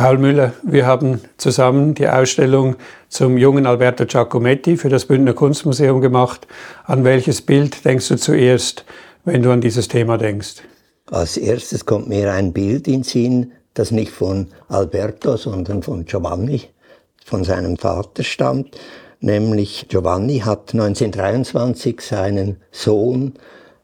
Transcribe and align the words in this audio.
Paul 0.00 0.16
Müller, 0.16 0.54
wir 0.62 0.86
haben 0.86 1.20
zusammen 1.36 1.92
die 1.94 2.08
Ausstellung 2.08 2.76
zum 3.10 3.36
jungen 3.36 3.66
Alberto 3.66 4.06
Giacometti 4.06 4.78
für 4.78 4.88
das 4.88 5.04
Bündner 5.04 5.34
Kunstmuseum 5.34 6.00
gemacht. 6.00 6.46
An 6.86 7.04
welches 7.04 7.42
Bild 7.42 7.84
denkst 7.84 8.08
du 8.08 8.16
zuerst, 8.16 8.86
wenn 9.26 9.42
du 9.42 9.50
an 9.50 9.60
dieses 9.60 9.88
Thema 9.88 10.16
denkst? 10.16 10.62
Als 11.10 11.36
erstes 11.36 11.84
kommt 11.84 12.08
mir 12.08 12.32
ein 12.32 12.54
Bild 12.54 12.88
in 12.88 13.02
Sinn, 13.02 13.52
das 13.74 13.90
nicht 13.90 14.10
von 14.10 14.46
Alberto, 14.68 15.36
sondern 15.36 15.82
von 15.82 16.06
Giovanni, 16.06 16.62
von 17.26 17.44
seinem 17.44 17.76
Vater 17.76 18.22
stammt. 18.22 18.80
Nämlich 19.20 19.84
Giovanni 19.90 20.38
hat 20.38 20.72
1923 20.72 22.00
seinen 22.00 22.56
Sohn 22.70 23.34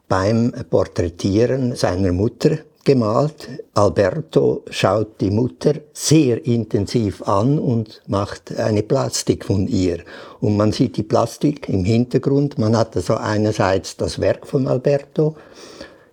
beim 0.09 0.55
Porträtieren 0.71 1.77
seiner 1.77 2.13
Mutter 2.13 2.61
gemalt. 2.87 3.49
Alberto 3.75 4.65
schaut 4.71 5.21
die 5.21 5.31
Mutter 5.31 5.75
sehr 5.93 6.47
intensiv 6.47 7.21
an 7.23 7.59
und 7.59 8.01
macht 8.07 8.57
eine 8.57 8.83
Plastik 8.83 9.45
von 9.45 9.67
ihr. 9.67 9.99
Und 10.41 10.57
man 10.57 10.73
sieht 10.73 10.97
die 10.97 11.03
Plastik 11.03 11.69
im 11.69 11.85
Hintergrund. 11.85 12.59
Man 12.59 12.75
hat 12.75 12.97
also 12.97 13.17
einerseits 13.17 13.97
das 13.97 14.19
Werk 14.21 14.47
von 14.47 14.67
Alberto 14.67 15.37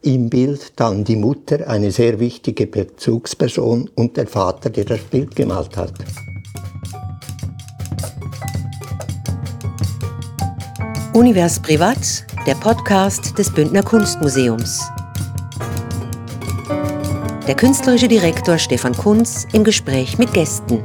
im 0.02 0.30
Bild, 0.30 0.74
dann 0.76 1.06
die 1.06 1.16
Mutter, 1.16 1.70
eine 1.70 1.92
sehr 1.92 2.20
wichtige 2.20 2.68
Bezugsperson 2.68 3.90
und 3.96 4.18
der 4.18 4.28
Vater, 4.28 4.70
der 4.70 4.84
das 4.84 5.00
Bild 5.00 5.34
gemalt 5.36 5.78
hat. 5.78 5.94
Univers 11.14 11.62
Privat, 11.62 12.26
der 12.48 12.56
Podcast 12.56 13.38
des 13.38 13.54
Bündner 13.54 13.84
Kunstmuseums. 13.84 14.82
Der 17.46 17.56
künstlerische 17.56 18.08
Direktor 18.08 18.58
Stefan 18.58 18.94
Kunz 18.94 19.46
im 19.52 19.66
Gespräch 19.66 20.18
mit 20.18 20.32
Gästen. 20.32 20.82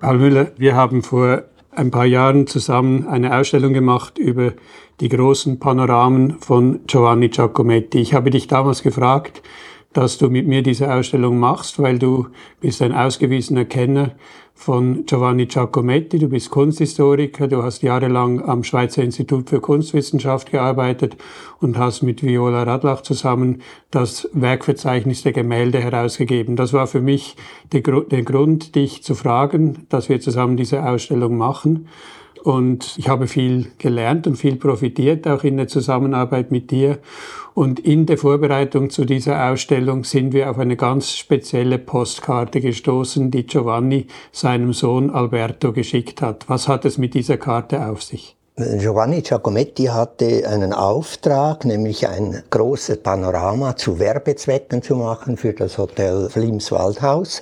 Paul 0.00 0.16
Müller, 0.16 0.52
wir 0.56 0.74
haben 0.74 1.02
vor 1.02 1.42
ein 1.70 1.90
paar 1.90 2.06
Jahren 2.06 2.46
zusammen 2.46 3.06
eine 3.06 3.36
Ausstellung 3.36 3.74
gemacht 3.74 4.16
über 4.16 4.54
die 5.00 5.10
großen 5.10 5.58
Panoramen 5.58 6.38
von 6.40 6.80
Giovanni 6.86 7.28
Giacometti. 7.28 7.98
Ich 7.98 8.14
habe 8.14 8.30
dich 8.30 8.46
damals 8.46 8.82
gefragt, 8.82 9.42
dass 9.94 10.18
du 10.18 10.28
mit 10.28 10.46
mir 10.46 10.62
diese 10.62 10.92
Ausstellung 10.92 11.38
machst, 11.38 11.78
weil 11.78 11.98
du 11.98 12.26
bist 12.60 12.82
ein 12.82 12.92
ausgewiesener 12.92 13.64
Kenner 13.64 14.10
von 14.54 15.06
Giovanni 15.06 15.46
Giacometti. 15.46 16.18
Du 16.18 16.28
bist 16.28 16.50
Kunsthistoriker, 16.50 17.48
du 17.48 17.62
hast 17.62 17.82
jahrelang 17.82 18.42
am 18.42 18.64
Schweizer 18.64 19.02
Institut 19.02 19.50
für 19.50 19.60
Kunstwissenschaft 19.60 20.50
gearbeitet 20.50 21.16
und 21.60 21.78
hast 21.78 22.02
mit 22.02 22.22
Viola 22.22 22.64
Radlach 22.64 23.02
zusammen 23.02 23.62
das 23.90 24.28
Werkverzeichnis 24.32 25.22
der 25.22 25.32
Gemälde 25.32 25.80
herausgegeben. 25.80 26.56
Das 26.56 26.72
war 26.72 26.86
für 26.86 27.00
mich 27.00 27.36
der, 27.72 27.82
Grund, 27.82 28.74
dich 28.74 29.02
zu 29.02 29.14
fragen, 29.14 29.86
dass 29.90 30.08
wir 30.08 30.20
zusammen 30.20 30.56
diese 30.56 30.84
Ausstellung 30.84 31.36
machen. 31.36 31.88
Und 32.44 32.98
ich 32.98 33.08
habe 33.08 33.26
viel 33.26 33.68
gelernt 33.78 34.26
und 34.26 34.36
viel 34.36 34.56
profitiert, 34.56 35.26
auch 35.26 35.44
in 35.44 35.56
der 35.56 35.66
Zusammenarbeit 35.66 36.50
mit 36.50 36.70
dir. 36.70 36.98
Und 37.54 37.80
in 37.80 38.04
der 38.04 38.18
Vorbereitung 38.18 38.90
zu 38.90 39.06
dieser 39.06 39.50
Ausstellung 39.50 40.04
sind 40.04 40.34
wir 40.34 40.50
auf 40.50 40.58
eine 40.58 40.76
ganz 40.76 41.12
spezielle 41.12 41.78
Postkarte 41.78 42.60
gestoßen, 42.60 43.30
die 43.30 43.46
Giovanni 43.46 44.08
seinem 44.30 44.74
Sohn 44.74 45.08
Alberto 45.08 45.72
geschickt 45.72 46.20
hat. 46.20 46.46
Was 46.46 46.68
hat 46.68 46.84
es 46.84 46.98
mit 46.98 47.14
dieser 47.14 47.38
Karte 47.38 47.86
auf 47.86 48.02
sich? 48.02 48.36
Giovanni 48.56 49.22
Giacometti 49.22 49.86
hatte 49.86 50.46
einen 50.46 50.74
Auftrag, 50.74 51.64
nämlich 51.64 52.06
ein 52.06 52.42
großes 52.50 52.98
Panorama 52.98 53.74
zu 53.74 53.98
Werbezwecken 53.98 54.82
zu 54.82 54.96
machen 54.96 55.38
für 55.38 55.54
das 55.54 55.78
Hotel 55.78 56.28
Flims 56.28 56.70
Waldhaus. 56.70 57.40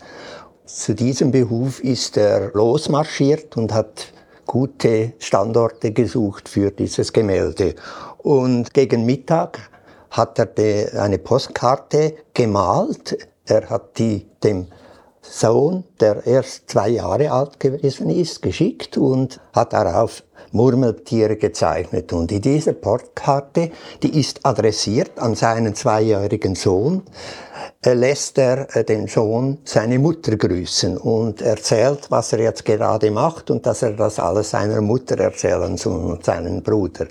Zu 0.64 0.94
diesem 0.94 1.32
Behuf 1.32 1.80
ist 1.80 2.16
er 2.16 2.52
losmarschiert 2.54 3.56
und 3.56 3.74
hat 3.74 4.12
gute 4.52 5.14
Standorte 5.18 5.92
gesucht 5.92 6.46
für 6.46 6.70
dieses 6.70 7.10
Gemälde. 7.10 7.74
Und 8.18 8.74
gegen 8.74 9.06
Mittag 9.06 9.70
hat 10.10 10.38
er 10.38 11.02
eine 11.02 11.16
Postkarte 11.16 12.16
gemalt. 12.34 13.16
Er 13.46 13.70
hat 13.70 13.96
die 13.98 14.26
dem 14.44 14.66
Sohn, 15.22 15.84
der 16.00 16.26
erst 16.26 16.68
zwei 16.68 16.88
Jahre 16.88 17.30
alt 17.30 17.60
gewesen 17.60 18.10
ist, 18.10 18.42
geschickt 18.42 18.98
und 18.98 19.40
hat 19.52 19.72
darauf 19.72 20.24
Murmeltiere 20.50 21.36
gezeichnet. 21.36 22.12
Und 22.12 22.30
in 22.32 22.42
dieser 22.42 22.72
Postkarte, 22.72 23.70
die 24.02 24.18
ist 24.20 24.44
adressiert 24.44 25.18
an 25.18 25.34
seinen 25.34 25.74
zweijährigen 25.74 26.54
Sohn, 26.56 27.02
lässt 27.84 28.38
er 28.38 28.74
äh, 28.76 28.84
den 28.84 29.06
Sohn 29.06 29.58
seine 29.64 29.98
Mutter 29.98 30.36
grüßen 30.36 30.98
und 30.98 31.40
erzählt, 31.40 32.10
was 32.10 32.32
er 32.32 32.40
jetzt 32.40 32.64
gerade 32.64 33.10
macht 33.10 33.50
und 33.50 33.64
dass 33.64 33.82
er 33.82 33.92
das 33.92 34.18
alles 34.18 34.50
seiner 34.50 34.80
Mutter 34.80 35.18
erzählen 35.18 35.76
soll 35.76 36.12
und 36.12 36.24
seinen 36.24 36.62
Bruder. 36.62 37.06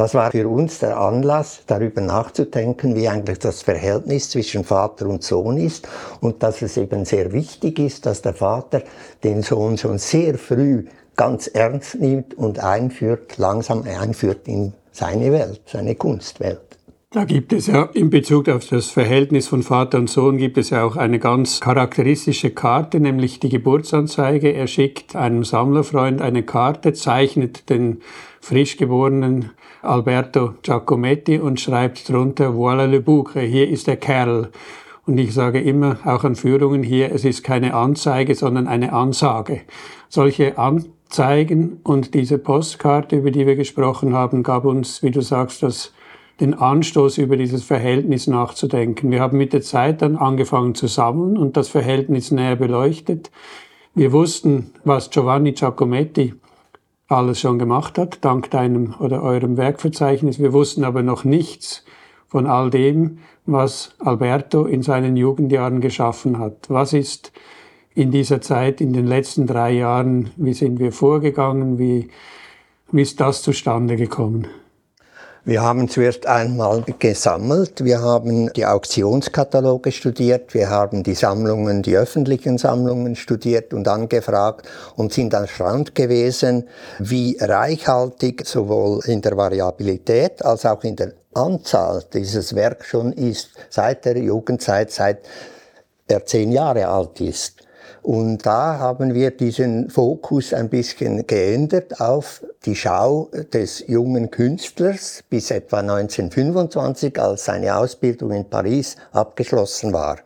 Das 0.00 0.14
war 0.14 0.30
für 0.30 0.48
uns 0.48 0.78
der 0.78 0.98
Anlass, 0.98 1.60
darüber 1.66 2.00
nachzudenken, 2.00 2.96
wie 2.96 3.06
eigentlich 3.06 3.38
das 3.38 3.60
Verhältnis 3.60 4.30
zwischen 4.30 4.64
Vater 4.64 5.06
und 5.06 5.22
Sohn 5.22 5.58
ist 5.58 5.86
und 6.22 6.42
dass 6.42 6.62
es 6.62 6.78
eben 6.78 7.04
sehr 7.04 7.34
wichtig 7.34 7.78
ist, 7.78 8.06
dass 8.06 8.22
der 8.22 8.32
Vater 8.32 8.82
den 9.22 9.42
Sohn 9.42 9.76
schon 9.76 9.98
sehr 9.98 10.38
früh 10.38 10.86
ganz 11.16 11.48
ernst 11.48 12.00
nimmt 12.00 12.32
und 12.32 12.60
einführt, 12.60 13.36
langsam 13.36 13.82
einführt 13.82 14.48
in 14.48 14.72
seine 14.90 15.32
Welt, 15.32 15.60
seine 15.66 15.94
Kunstwelt. 15.96 16.78
Da 17.12 17.24
gibt 17.24 17.52
es 17.52 17.66
ja 17.66 17.90
in 17.92 18.08
Bezug 18.08 18.48
auf 18.48 18.66
das 18.68 18.86
Verhältnis 18.86 19.48
von 19.48 19.62
Vater 19.62 19.98
und 19.98 20.08
Sohn 20.08 20.38
gibt 20.38 20.56
es 20.56 20.70
ja 20.70 20.82
auch 20.82 20.96
eine 20.96 21.18
ganz 21.18 21.60
charakteristische 21.60 22.52
Karte, 22.52 23.00
nämlich 23.00 23.38
die 23.38 23.50
Geburtsanzeige. 23.50 24.50
Er 24.50 24.66
schickt 24.66 25.14
einem 25.14 25.44
Sammlerfreund 25.44 26.22
eine 26.22 26.42
Karte, 26.42 26.94
zeichnet 26.94 27.68
den 27.68 28.00
frisch 28.40 28.78
geborenen 28.78 29.50
Alberto 29.82 30.54
Giacometti 30.62 31.38
und 31.38 31.60
schreibt 31.60 32.08
drunter 32.08 32.50
Voilà 32.50 32.86
le 32.86 33.00
Boucle, 33.00 33.42
hier 33.42 33.68
ist 33.68 33.86
der 33.86 33.96
Kerl. 33.96 34.50
Und 35.06 35.18
ich 35.18 35.32
sage 35.32 35.60
immer, 35.60 35.98
auch 36.04 36.24
an 36.24 36.36
Führungen 36.36 36.82
hier, 36.82 37.12
es 37.12 37.24
ist 37.24 37.42
keine 37.42 37.74
Anzeige, 37.74 38.34
sondern 38.34 38.68
eine 38.68 38.92
Ansage. 38.92 39.62
Solche 40.08 40.58
Anzeigen 40.58 41.80
und 41.82 42.14
diese 42.14 42.38
Postkarte, 42.38 43.16
über 43.16 43.30
die 43.30 43.46
wir 43.46 43.56
gesprochen 43.56 44.12
haben, 44.12 44.42
gab 44.42 44.66
uns, 44.66 45.02
wie 45.02 45.10
du 45.10 45.22
sagst, 45.22 45.62
das 45.62 45.92
den 46.40 46.54
Anstoß, 46.54 47.18
über 47.18 47.36
dieses 47.36 47.64
Verhältnis 47.64 48.26
nachzudenken. 48.26 49.10
Wir 49.10 49.20
haben 49.20 49.36
mit 49.36 49.52
der 49.52 49.62
Zeit 49.62 50.02
dann 50.02 50.16
angefangen 50.16 50.74
zu 50.74 50.86
sammeln 50.86 51.36
und 51.36 51.56
das 51.56 51.68
Verhältnis 51.68 52.30
näher 52.30 52.56
beleuchtet. 52.56 53.30
Wir 53.94 54.12
wussten, 54.12 54.72
was 54.84 55.10
Giovanni 55.10 55.52
Giacometti 55.52 56.34
alles 57.10 57.40
schon 57.40 57.58
gemacht 57.58 57.98
hat, 57.98 58.24
dank 58.24 58.50
deinem 58.50 58.94
oder 59.00 59.22
eurem 59.22 59.56
Werkverzeichnis. 59.56 60.38
Wir 60.38 60.52
wussten 60.52 60.84
aber 60.84 61.02
noch 61.02 61.24
nichts 61.24 61.84
von 62.28 62.46
all 62.46 62.70
dem, 62.70 63.18
was 63.46 63.94
Alberto 63.98 64.64
in 64.64 64.82
seinen 64.82 65.16
Jugendjahren 65.16 65.80
geschaffen 65.80 66.38
hat. 66.38 66.66
Was 66.68 66.92
ist 66.92 67.32
in 67.94 68.12
dieser 68.12 68.40
Zeit, 68.40 68.80
in 68.80 68.92
den 68.92 69.06
letzten 69.06 69.48
drei 69.48 69.72
Jahren, 69.72 70.30
wie 70.36 70.54
sind 70.54 70.78
wir 70.78 70.92
vorgegangen, 70.92 71.78
wie, 71.78 72.08
wie 72.92 73.02
ist 73.02 73.20
das 73.20 73.42
zustande 73.42 73.96
gekommen? 73.96 74.46
Wir 75.42 75.62
haben 75.62 75.88
zuerst 75.88 76.26
einmal 76.26 76.84
gesammelt, 76.98 77.82
wir 77.82 78.02
haben 78.02 78.52
die 78.52 78.66
Auktionskataloge 78.66 79.90
studiert, 79.90 80.52
wir 80.52 80.68
haben 80.68 81.02
die 81.02 81.14
Sammlungen, 81.14 81.80
die 81.80 81.96
öffentlichen 81.96 82.58
Sammlungen 82.58 83.16
studiert 83.16 83.72
und 83.72 83.88
angefragt 83.88 84.68
und 84.96 85.14
sind 85.14 85.32
erstaunt 85.32 85.94
gewesen, 85.94 86.68
wie 86.98 87.38
reichhaltig 87.40 88.44
sowohl 88.44 89.00
in 89.06 89.22
der 89.22 89.34
Variabilität 89.34 90.44
als 90.44 90.66
auch 90.66 90.84
in 90.84 90.96
der 90.96 91.14
Anzahl 91.32 92.04
dieses 92.12 92.54
Werk 92.54 92.84
schon 92.84 93.10
ist, 93.14 93.48
seit 93.70 94.04
der 94.04 94.18
Jugendzeit, 94.18 94.90
seit 94.90 95.20
er 96.06 96.26
zehn 96.26 96.52
Jahre 96.52 96.86
alt 96.86 97.18
ist. 97.22 97.62
Und 98.02 98.46
da 98.46 98.78
haben 98.78 99.14
wir 99.14 99.30
diesen 99.30 99.90
Fokus 99.90 100.54
ein 100.54 100.68
bisschen 100.68 101.26
geändert 101.26 102.00
auf 102.00 102.44
die 102.64 102.76
Schau 102.76 103.30
des 103.52 103.84
jungen 103.86 104.30
Künstlers 104.30 105.22
bis 105.28 105.50
etwa 105.50 105.80
1925, 105.80 107.20
als 107.20 107.44
seine 107.44 107.76
Ausbildung 107.76 108.32
in 108.32 108.48
Paris 108.48 108.96
abgeschlossen 109.12 109.92
war. 109.92 110.18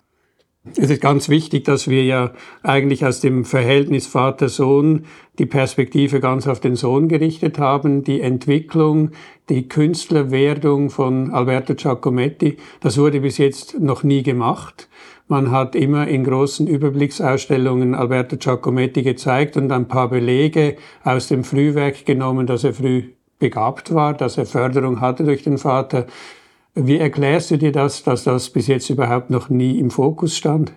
Es 0.76 0.88
ist 0.88 1.02
ganz 1.02 1.28
wichtig, 1.28 1.64
dass 1.64 1.88
wir 1.88 2.04
ja 2.04 2.32
eigentlich 2.62 3.04
aus 3.04 3.20
dem 3.20 3.44
Verhältnis 3.44 4.06
Vater-Sohn 4.06 5.04
die 5.38 5.44
Perspektive 5.44 6.20
ganz 6.20 6.46
auf 6.46 6.58
den 6.58 6.74
Sohn 6.74 7.08
gerichtet 7.08 7.58
haben. 7.58 8.02
Die 8.02 8.22
Entwicklung, 8.22 9.10
die 9.50 9.68
Künstlerwerdung 9.68 10.88
von 10.88 11.32
Alberto 11.32 11.74
Giacometti, 11.74 12.56
das 12.80 12.96
wurde 12.96 13.20
bis 13.20 13.36
jetzt 13.36 13.78
noch 13.78 14.04
nie 14.04 14.22
gemacht. 14.22 14.88
Man 15.26 15.50
hat 15.50 15.74
immer 15.74 16.06
in 16.06 16.22
großen 16.22 16.66
Überblicksausstellungen 16.66 17.94
Alberto 17.94 18.36
Giacometti 18.36 19.02
gezeigt 19.02 19.56
und 19.56 19.72
ein 19.72 19.88
paar 19.88 20.10
Belege 20.10 20.76
aus 21.02 21.28
dem 21.28 21.44
Frühwerk 21.44 22.04
genommen, 22.04 22.46
dass 22.46 22.62
er 22.62 22.74
früh 22.74 23.04
begabt 23.38 23.94
war, 23.94 24.12
dass 24.12 24.36
er 24.36 24.44
Förderung 24.44 25.00
hatte 25.00 25.24
durch 25.24 25.42
den 25.42 25.56
Vater. 25.56 26.06
Wie 26.74 26.98
erklärst 26.98 27.50
du 27.50 27.56
dir 27.56 27.72
das, 27.72 28.02
dass 28.02 28.24
das 28.24 28.50
bis 28.50 28.66
jetzt 28.66 28.90
überhaupt 28.90 29.30
noch 29.30 29.48
nie 29.48 29.78
im 29.78 29.90
Fokus 29.90 30.36
stand? 30.36 30.72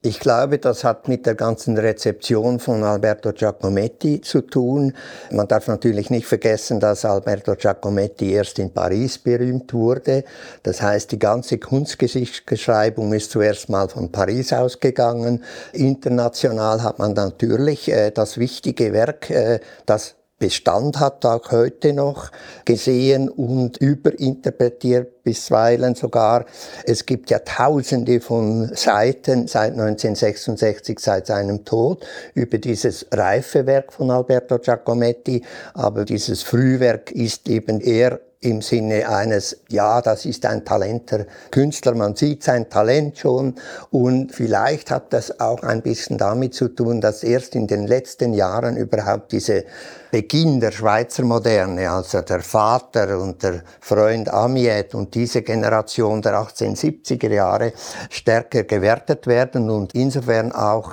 Ich 0.00 0.20
glaube, 0.20 0.58
das 0.58 0.84
hat 0.84 1.08
mit 1.08 1.26
der 1.26 1.34
ganzen 1.34 1.76
Rezeption 1.76 2.60
von 2.60 2.84
Alberto 2.84 3.32
Giacometti 3.32 4.20
zu 4.20 4.42
tun. 4.42 4.94
Man 5.32 5.48
darf 5.48 5.66
natürlich 5.66 6.08
nicht 6.08 6.28
vergessen, 6.28 6.78
dass 6.78 7.04
Alberto 7.04 7.56
Giacometti 7.56 8.30
erst 8.30 8.60
in 8.60 8.72
Paris 8.72 9.18
berühmt 9.18 9.74
wurde. 9.74 10.22
Das 10.62 10.80
heißt, 10.82 11.10
die 11.10 11.18
ganze 11.18 11.58
Kunstgeschichtsbeschreibung 11.58 13.12
ist 13.12 13.32
zuerst 13.32 13.70
mal 13.70 13.88
von 13.88 14.12
Paris 14.12 14.52
ausgegangen. 14.52 15.42
International 15.72 16.80
hat 16.84 17.00
man 17.00 17.14
natürlich 17.14 17.90
äh, 17.90 18.12
das 18.12 18.38
wichtige 18.38 18.92
Werk, 18.92 19.30
äh, 19.30 19.58
das 19.84 20.14
Bestand 20.38 21.00
hat, 21.00 21.26
auch 21.26 21.50
heute 21.50 21.92
noch 21.92 22.30
gesehen 22.64 23.28
und 23.28 23.78
überinterpretiert 23.78 25.24
bisweilen 25.24 25.94
sogar. 25.94 26.46
Es 26.84 27.04
gibt 27.04 27.30
ja 27.30 27.40
tausende 27.40 28.20
von 28.20 28.70
Seiten 28.74 29.48
seit 29.48 29.72
1966, 29.72 30.98
seit 31.00 31.26
seinem 31.26 31.64
Tod, 31.64 32.06
über 32.34 32.58
dieses 32.58 33.06
reife 33.12 33.66
Werk 33.66 33.92
von 33.92 34.10
Alberto 34.10 34.58
Giacometti, 34.58 35.42
aber 35.74 36.04
dieses 36.04 36.42
Frühwerk 36.42 37.10
ist 37.10 37.48
eben 37.48 37.80
eher 37.80 38.20
im 38.40 38.62
Sinne 38.62 39.08
eines, 39.08 39.56
ja, 39.68 40.00
das 40.00 40.24
ist 40.24 40.46
ein 40.46 40.64
talenter 40.64 41.26
Künstler, 41.50 41.94
man 41.94 42.14
sieht 42.14 42.44
sein 42.44 42.70
Talent 42.70 43.18
schon. 43.18 43.56
Und 43.90 44.32
vielleicht 44.32 44.92
hat 44.92 45.12
das 45.12 45.40
auch 45.40 45.62
ein 45.64 45.82
bisschen 45.82 46.18
damit 46.18 46.54
zu 46.54 46.68
tun, 46.68 47.00
dass 47.00 47.24
erst 47.24 47.56
in 47.56 47.66
den 47.66 47.88
letzten 47.88 48.34
Jahren 48.34 48.76
überhaupt 48.76 49.32
diese 49.32 49.64
Beginn 50.12 50.60
der 50.60 50.70
Schweizer 50.70 51.24
Moderne, 51.24 51.90
also 51.90 52.20
der 52.20 52.40
Vater 52.40 53.18
und 53.18 53.42
der 53.42 53.62
Freund 53.80 54.28
Amiet 54.28 54.94
und 54.94 55.14
diese 55.14 55.42
Generation 55.42 56.22
der 56.22 56.34
1870er 56.34 57.32
Jahre 57.32 57.72
stärker 58.08 58.62
gewertet 58.62 59.26
werden 59.26 59.68
und 59.68 59.94
insofern 59.94 60.52
auch 60.52 60.92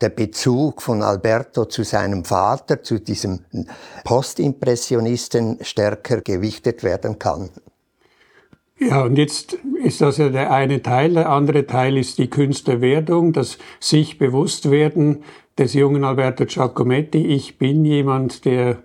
der 0.00 0.10
Bezug 0.10 0.82
von 0.82 1.02
Alberto 1.02 1.64
zu 1.64 1.84
seinem 1.84 2.24
Vater, 2.24 2.82
zu 2.82 3.00
diesem 3.00 3.40
Postimpressionisten 4.04 5.58
stärker 5.62 6.20
gewichtet 6.20 6.82
werden 6.82 7.18
kann. 7.18 7.50
Ja, 8.78 9.04
und 9.04 9.16
jetzt 9.16 9.54
ist 9.82 10.02
das 10.02 10.18
ja 10.18 10.28
der 10.28 10.52
eine 10.52 10.82
Teil. 10.82 11.14
Der 11.14 11.30
andere 11.30 11.66
Teil 11.66 11.96
ist 11.96 12.18
die 12.18 12.28
Künstlerwerdung, 12.28 13.32
das 13.32 13.56
sich 13.80 14.18
bewusst 14.18 14.70
werden 14.70 15.24
des 15.56 15.72
jungen 15.72 16.04
Alberto 16.04 16.44
Giacometti. 16.44 17.24
Ich 17.26 17.56
bin 17.56 17.86
jemand, 17.86 18.44
der 18.44 18.78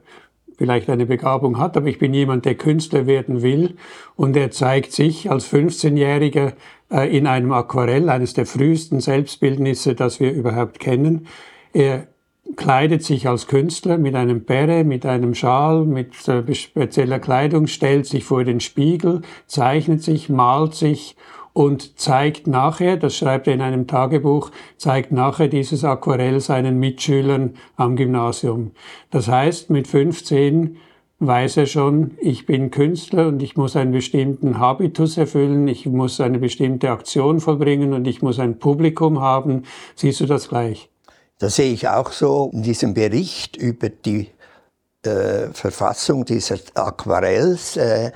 vielleicht 0.62 0.92
eine 0.92 1.08
Begabung 1.08 1.58
hat, 1.58 1.75
aber 1.75 1.88
ich 1.88 1.98
bin 1.98 2.13
jemand, 2.13 2.46
der 2.46 2.54
Künstler 2.54 3.08
werden 3.08 3.42
will. 3.42 3.78
Und 4.16 4.38
er 4.38 4.52
zeigt 4.52 4.92
sich 4.92 5.31
als 5.31 5.52
15-Jähriger 5.52 6.54
äh, 6.92 7.18
in 7.18 7.25
einem 7.25 7.52
Aquarell, 7.52 8.10
eines 8.10 8.36
der 8.36 8.46
frühesten 8.46 9.00
Selbstbildnisse, 9.00 9.96
das 9.96 10.19
wir 10.19 10.31
überhaupt 10.31 10.80
kennen. 10.80 11.25
Er 11.74 12.06
kleidet 12.58 13.02
sich 13.02 13.28
als 13.28 13.48
Künstler 13.48 13.98
mit 13.98 14.13
einem 14.13 14.44
Bäre, 14.44 14.84
mit 14.84 15.04
einem 15.04 15.34
Schal, 15.34 15.84
mit 15.84 16.13
spezieller 16.13 17.18
Kleidung, 17.18 17.66
stellt 17.66 18.06
sich 18.06 18.24
vor 18.24 18.44
den 18.44 18.60
Spiegel, 18.60 19.24
zeichnet 19.48 20.04
sich, 20.04 20.30
malt 20.30 20.75
sich 20.75 21.16
und 21.53 22.00
zeigt 22.00 22.48
nachher, 22.48 22.98
das 22.98 23.15
schreibt 23.15 23.48
er 23.48 23.53
in 23.53 23.62
einem 23.62 23.88
Tagebuch, 23.88 24.51
zeigt 24.77 25.12
nachher 25.12 25.48
dieses 25.48 25.83
Aquarell 25.83 26.39
seinen 26.39 26.80
Mitschülern 26.80 27.56
am 27.75 27.95
Gymnasium. 27.95 28.71
Das 29.09 29.27
heißt, 29.27 29.69
mit 29.69 29.88
15 29.88 30.77
weiß 31.19 31.57
er 31.57 31.65
schon, 31.68 32.18
ich 32.19 32.45
bin 32.45 32.71
Künstler 32.71 33.27
und 33.27 33.44
ich 33.44 33.56
muss 33.56 33.75
einen 33.75 33.92
bestimmten 33.92 34.59
Habitus 34.59 35.18
erfüllen, 35.18 35.68
ich 35.68 35.86
muss 35.86 36.19
eine 36.19 36.39
bestimmte 36.39 36.89
Aktion 36.89 37.39
vollbringen 37.39 37.94
und 37.94 38.07
ich 38.07 38.21
muss 38.21 38.39
ein 38.39 38.57
Publikum 38.57 39.21
haben. 39.21 39.63
Siehst 39.95 40.19
du 40.19 40.25
das 40.25 40.50
gleich? 40.50 40.89
Das 41.38 41.56
sehe 41.56 41.74
ich 41.74 41.88
auch 41.88 42.12
so. 42.12 42.50
In 42.53 42.63
diesem 42.63 42.94
Bericht 42.94 43.56
über 43.56 43.89
die 43.89 44.30
äh, 45.03 45.48
Verfassung 45.53 46.25
dieses 46.25 46.75
Aquarells 46.75 47.77
äh, 47.77 48.12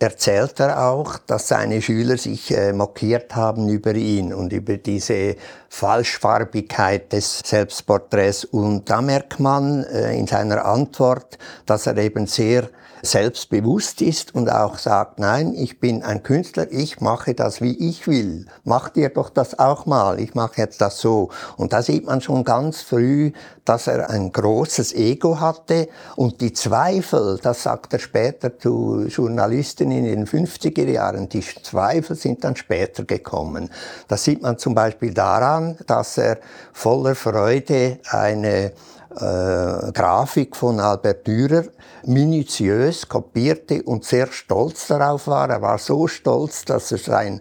erzählt 0.00 0.58
er 0.60 0.88
auch, 0.88 1.18
dass 1.18 1.48
seine 1.48 1.82
Schüler 1.82 2.16
sich 2.16 2.56
äh, 2.56 2.72
mokiert 2.72 3.36
haben 3.36 3.68
über 3.68 3.94
ihn 3.94 4.32
und 4.32 4.52
über 4.52 4.78
diese 4.78 5.36
Falschfarbigkeit 5.68 7.12
des 7.12 7.40
Selbstporträts. 7.44 8.46
Und 8.46 8.88
da 8.88 9.02
merkt 9.02 9.38
man 9.38 9.84
äh, 9.84 10.18
in 10.18 10.26
seiner 10.26 10.64
Antwort, 10.64 11.38
dass 11.66 11.86
er 11.86 11.98
eben 11.98 12.26
sehr 12.26 12.70
selbstbewusst 13.02 14.02
ist 14.02 14.34
und 14.34 14.50
auch 14.50 14.78
sagt, 14.78 15.18
nein, 15.18 15.54
ich 15.54 15.80
bin 15.80 16.02
ein 16.02 16.22
Künstler, 16.22 16.70
ich 16.70 17.00
mache 17.00 17.34
das, 17.34 17.60
wie 17.60 17.76
ich 17.88 18.06
will. 18.06 18.46
Macht 18.64 18.96
ihr 18.96 19.08
doch 19.08 19.30
das 19.30 19.58
auch 19.58 19.86
mal, 19.86 20.20
ich 20.20 20.34
mache 20.34 20.60
jetzt 20.60 20.80
das 20.80 21.00
so. 21.00 21.30
Und 21.56 21.72
da 21.72 21.82
sieht 21.82 22.06
man 22.06 22.20
schon 22.20 22.44
ganz 22.44 22.82
früh, 22.82 23.32
dass 23.64 23.86
er 23.86 24.10
ein 24.10 24.32
großes 24.32 24.94
Ego 24.94 25.40
hatte 25.40 25.88
und 26.16 26.40
die 26.40 26.52
Zweifel, 26.52 27.38
das 27.42 27.62
sagt 27.62 27.92
er 27.92 27.98
später 27.98 28.58
zu 28.58 29.06
Journalisten 29.06 29.90
in 29.90 30.04
den 30.04 30.26
50er 30.26 30.88
Jahren, 30.88 31.28
die 31.28 31.40
Zweifel 31.40 32.16
sind 32.16 32.42
dann 32.44 32.56
später 32.56 33.04
gekommen. 33.04 33.70
Das 34.08 34.24
sieht 34.24 34.42
man 34.42 34.58
zum 34.58 34.74
Beispiel 34.74 35.14
daran, 35.14 35.78
dass 35.86 36.18
er 36.18 36.38
voller 36.72 37.14
Freude 37.14 37.98
eine 38.10 38.72
äh, 39.16 39.92
Grafik 39.92 40.56
von 40.56 40.80
Albert 40.80 41.26
Dürer 41.26 41.64
minutiös 42.04 43.08
kopierte 43.08 43.82
und 43.82 44.04
sehr 44.04 44.28
stolz 44.28 44.86
darauf 44.86 45.26
war. 45.26 45.50
Er 45.50 45.62
war 45.62 45.78
so 45.78 46.06
stolz, 46.06 46.64
dass 46.64 46.92
er 46.92 46.98
sein 46.98 47.40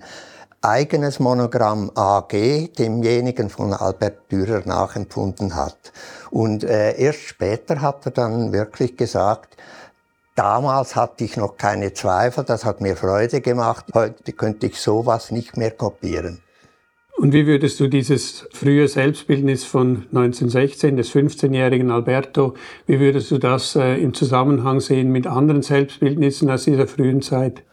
eigenes 0.62 1.20
Monogramm 1.20 1.92
AG 1.96 2.74
demjenigen 2.78 3.50
von 3.50 3.74
Albert 3.74 4.32
Dürer 4.32 4.62
nachempfunden 4.66 5.56
hat. 5.56 5.78
Und 6.32 6.64
äh, 6.64 6.98
erst 6.98 7.22
später 7.22 7.82
hat 7.82 8.06
er 8.06 8.12
dann 8.12 8.52
wirklich 8.52 8.98
gesagt, 8.98 9.56
Damals 10.36 10.96
hatte 10.96 11.26
ich 11.26 11.36
noch 11.36 11.58
keine 11.58 11.92
Zweifel, 11.94 12.46
das 12.46 12.64
hat 12.64 12.80
mir 12.80 12.96
Freude 12.96 13.42
gemacht. 13.42 13.88
Heute 13.94 14.32
könnte 14.32 14.68
ich 14.68 14.80
sowas 14.80 15.32
nicht 15.32 15.58
mehr 15.58 15.72
kopieren. 15.72 16.42
Und 17.20 17.34
wie 17.34 17.48
würdest 17.48 17.82
du 17.82 17.90
dieses 17.90 18.48
frühe 18.54 18.88
Selbstbildnis 18.88 19.66
von 19.66 20.06
1916 20.14 20.96
des 20.96 21.12
15-jährigen 21.12 21.92
Alberto, 21.92 22.54
wie 22.88 23.02
würdest 23.02 23.30
du 23.32 23.40
das 23.40 23.76
äh, 23.76 23.96
im 23.96 24.14
Zusammenhang 24.14 24.80
sehen 24.80 25.12
mit 25.12 25.28
anderen 25.28 25.62
Selbstbildnissen 25.62 26.50
aus 26.50 26.64
dieser 26.64 26.88
frühen 26.88 27.22
Zeit? 27.22 27.64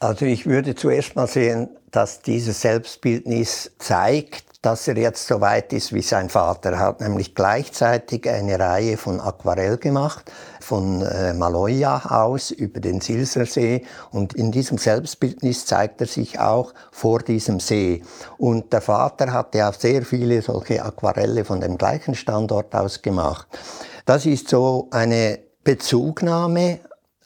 Also 0.00 0.26
ich 0.26 0.44
würde 0.44 0.74
zuerst 0.74 1.16
mal 1.16 1.26
sehen, 1.26 1.70
dass 1.92 2.20
dieses 2.20 2.60
Selbstbildnis 2.60 3.72
zeigt, 3.78 4.43
dass 4.64 4.88
er 4.88 4.96
jetzt 4.96 5.26
so 5.26 5.42
weit 5.42 5.74
ist 5.74 5.92
wie 5.92 6.00
sein 6.00 6.30
Vater. 6.30 6.72
Er 6.72 6.78
hat 6.78 7.00
nämlich 7.02 7.34
gleichzeitig 7.34 8.26
eine 8.26 8.58
Reihe 8.58 8.96
von 8.96 9.20
Aquarell 9.20 9.76
gemacht, 9.76 10.32
von 10.60 11.02
äh, 11.02 11.34
Maloja 11.34 12.00
aus 12.08 12.50
über 12.50 12.80
den 12.80 13.02
Silsersee. 13.02 13.84
Und 14.10 14.32
in 14.32 14.52
diesem 14.52 14.78
Selbstbildnis 14.78 15.66
zeigt 15.66 16.00
er 16.00 16.06
sich 16.06 16.40
auch 16.40 16.72
vor 16.92 17.18
diesem 17.18 17.60
See. 17.60 18.02
Und 18.38 18.72
der 18.72 18.80
Vater 18.80 19.34
hatte 19.34 19.68
auch 19.68 19.74
sehr 19.74 20.02
viele 20.02 20.40
solche 20.40 20.82
Aquarelle 20.82 21.44
von 21.44 21.60
dem 21.60 21.76
gleichen 21.76 22.14
Standort 22.14 22.74
aus 22.74 23.02
gemacht. 23.02 23.46
Das 24.06 24.24
ist 24.24 24.48
so 24.48 24.88
eine 24.90 25.40
Bezugnahme 25.62 26.80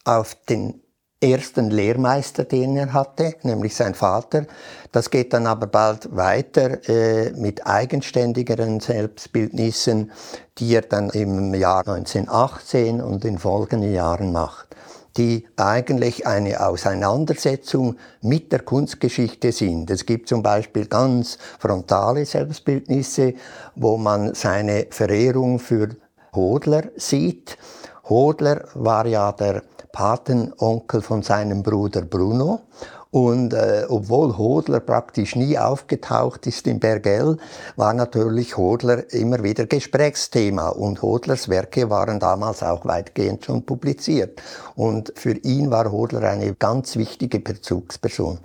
auf 0.05 0.35
den 0.49 0.81
ersten 1.21 1.71
Lehrmeister, 1.71 2.45
den 2.45 2.77
er 2.77 2.93
hatte, 2.93 3.35
nämlich 3.43 3.75
sein 3.75 3.95
Vater. 3.95 4.47
Das 4.93 5.11
geht 5.11 5.33
dann 5.33 5.47
aber 5.47 5.67
bald 5.67 6.15
weiter 6.17 6.89
äh, 6.89 7.33
mit 7.33 7.67
eigenständigeren 7.67 8.81
Selbstbildnissen, 8.81 10.13
die 10.59 10.75
er 10.75 10.83
dann 10.83 11.11
im 11.11 11.55
Jahr 11.55 11.87
1918 11.89 13.01
und 13.01 13.25
in 13.25 13.39
folgenden 13.39 13.93
Jahren 13.93 14.31
macht, 14.31 14.77
die 15.17 15.47
eigentlich 15.57 16.25
eine 16.27 16.65
Auseinandersetzung 16.65 17.97
mit 18.23 18.53
der 18.53 18.61
Kunstgeschichte 18.61 19.51
sind. 19.51 19.91
Es 19.91 20.07
gibt 20.07 20.29
zum 20.29 20.45
Beispiel 20.45 20.87
ganz 20.87 21.39
frontale 21.59 22.25
Selbstbildnisse, 22.27 23.35
wo 23.75 23.97
man 23.97 24.35
seine 24.35 24.87
Verehrung 24.91 25.59
für 25.59 25.97
Hodler 26.33 26.85
sieht. 26.97 27.59
Hodler 28.09 28.69
war 28.75 29.07
ja 29.07 29.33
der 29.33 29.63
Patenonkel 29.93 31.03
von 31.03 31.23
seinem 31.23 31.63
Bruder 31.63 32.03
Bruno. 32.03 32.61
Und 33.11 33.55
äh, 33.55 33.87
obwohl 33.89 34.37
Hodler 34.37 34.81
praktisch 34.81 35.35
nie 35.35 35.59
aufgetaucht 35.59 36.47
ist 36.47 36.67
in 36.67 36.79
Bergell, 36.79 37.39
war 37.77 37.95
natürlich 37.95 38.59
Hodler 38.59 39.11
immer 39.13 39.43
wieder 39.43 39.67
Gesprächsthema. 39.67 40.69
Und 40.69 41.01
Hodlers 41.01 41.49
Werke 41.49 41.89
waren 41.89 42.21
damals 42.21 42.63
auch 42.63 42.85
weitgehend 42.85 43.47
schon 43.47 43.65
publiziert. 43.65 44.43
Und 44.75 45.13
für 45.17 45.33
ihn 45.33 45.71
war 45.71 45.91
Hodler 45.91 46.23
eine 46.23 46.55
ganz 46.55 46.97
wichtige 46.97 47.41
Bezugsperson. 47.41 48.41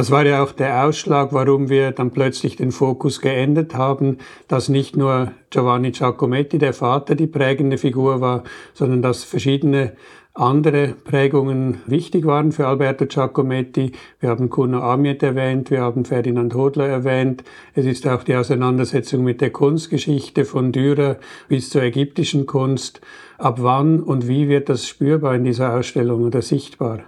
Das 0.00 0.10
war 0.10 0.24
ja 0.24 0.42
auch 0.42 0.52
der 0.52 0.86
Ausschlag, 0.86 1.34
warum 1.34 1.68
wir 1.68 1.90
dann 1.90 2.10
plötzlich 2.10 2.56
den 2.56 2.72
Fokus 2.72 3.20
geändert 3.20 3.74
haben, 3.74 4.16
dass 4.48 4.70
nicht 4.70 4.96
nur 4.96 5.32
Giovanni 5.50 5.90
Giacometti, 5.90 6.56
der 6.56 6.72
Vater, 6.72 7.14
die 7.14 7.26
prägende 7.26 7.76
Figur 7.76 8.22
war, 8.22 8.44
sondern 8.72 9.02
dass 9.02 9.24
verschiedene 9.24 9.92
andere 10.32 10.94
Prägungen 11.04 11.82
wichtig 11.84 12.24
waren 12.24 12.50
für 12.50 12.66
Alberto 12.66 13.04
Giacometti. 13.04 13.92
Wir 14.20 14.30
haben 14.30 14.48
Kuno 14.48 14.80
Amiet 14.80 15.22
erwähnt, 15.22 15.70
wir 15.70 15.82
haben 15.82 16.06
Ferdinand 16.06 16.54
Hodler 16.54 16.88
erwähnt. 16.88 17.44
Es 17.74 17.84
ist 17.84 18.08
auch 18.08 18.22
die 18.22 18.36
Auseinandersetzung 18.36 19.22
mit 19.22 19.42
der 19.42 19.50
Kunstgeschichte 19.50 20.46
von 20.46 20.72
Dürer 20.72 21.18
bis 21.48 21.68
zur 21.68 21.82
ägyptischen 21.82 22.46
Kunst. 22.46 23.02
Ab 23.36 23.58
wann 23.60 24.00
und 24.00 24.26
wie 24.28 24.48
wird 24.48 24.70
das 24.70 24.88
spürbar 24.88 25.34
in 25.34 25.44
dieser 25.44 25.74
Ausstellung 25.74 26.24
oder 26.24 26.40
sichtbar? 26.40 27.00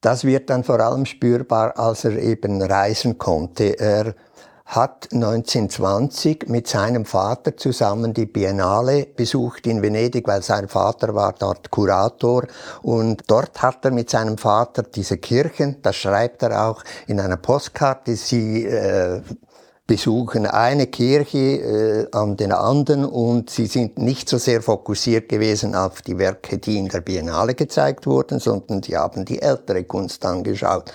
Das 0.00 0.24
wird 0.24 0.48
dann 0.48 0.64
vor 0.64 0.80
allem 0.80 1.04
spürbar, 1.04 1.78
als 1.78 2.04
er 2.04 2.16
eben 2.16 2.62
reisen 2.62 3.18
konnte. 3.18 3.78
Er 3.78 4.14
hat 4.64 5.08
1920 5.12 6.48
mit 6.48 6.68
seinem 6.68 7.04
Vater 7.04 7.56
zusammen 7.56 8.14
die 8.14 8.26
Biennale 8.26 9.04
besucht 9.04 9.66
in 9.66 9.82
Venedig, 9.82 10.28
weil 10.28 10.42
sein 10.42 10.68
Vater 10.68 11.14
war 11.14 11.34
dort 11.36 11.72
Kurator 11.72 12.46
und 12.82 13.24
dort 13.26 13.60
hat 13.62 13.84
er 13.84 13.90
mit 13.90 14.08
seinem 14.10 14.38
Vater 14.38 14.84
diese 14.84 15.18
Kirchen, 15.18 15.82
das 15.82 15.96
schreibt 15.96 16.44
er 16.44 16.68
auch 16.68 16.84
in 17.08 17.18
einer 17.18 17.36
Postkarte, 17.36 18.14
sie 18.14 18.64
äh, 18.64 19.22
besuchen 19.90 20.46
eine 20.46 20.86
Kirche 20.86 21.38
äh, 21.38 22.06
an 22.12 22.36
den 22.36 22.52
anderen 22.52 23.04
und 23.04 23.50
sie 23.50 23.66
sind 23.66 23.98
nicht 23.98 24.28
so 24.28 24.38
sehr 24.38 24.62
fokussiert 24.62 25.28
gewesen 25.28 25.74
auf 25.74 26.00
die 26.02 26.16
Werke, 26.16 26.58
die 26.58 26.78
in 26.78 26.86
der 26.86 27.00
Biennale 27.00 27.56
gezeigt 27.56 28.06
wurden, 28.06 28.38
sondern 28.38 28.84
sie 28.84 28.96
haben 28.96 29.24
die 29.24 29.42
ältere 29.42 29.82
Kunst 29.82 30.24
angeschaut. 30.24 30.92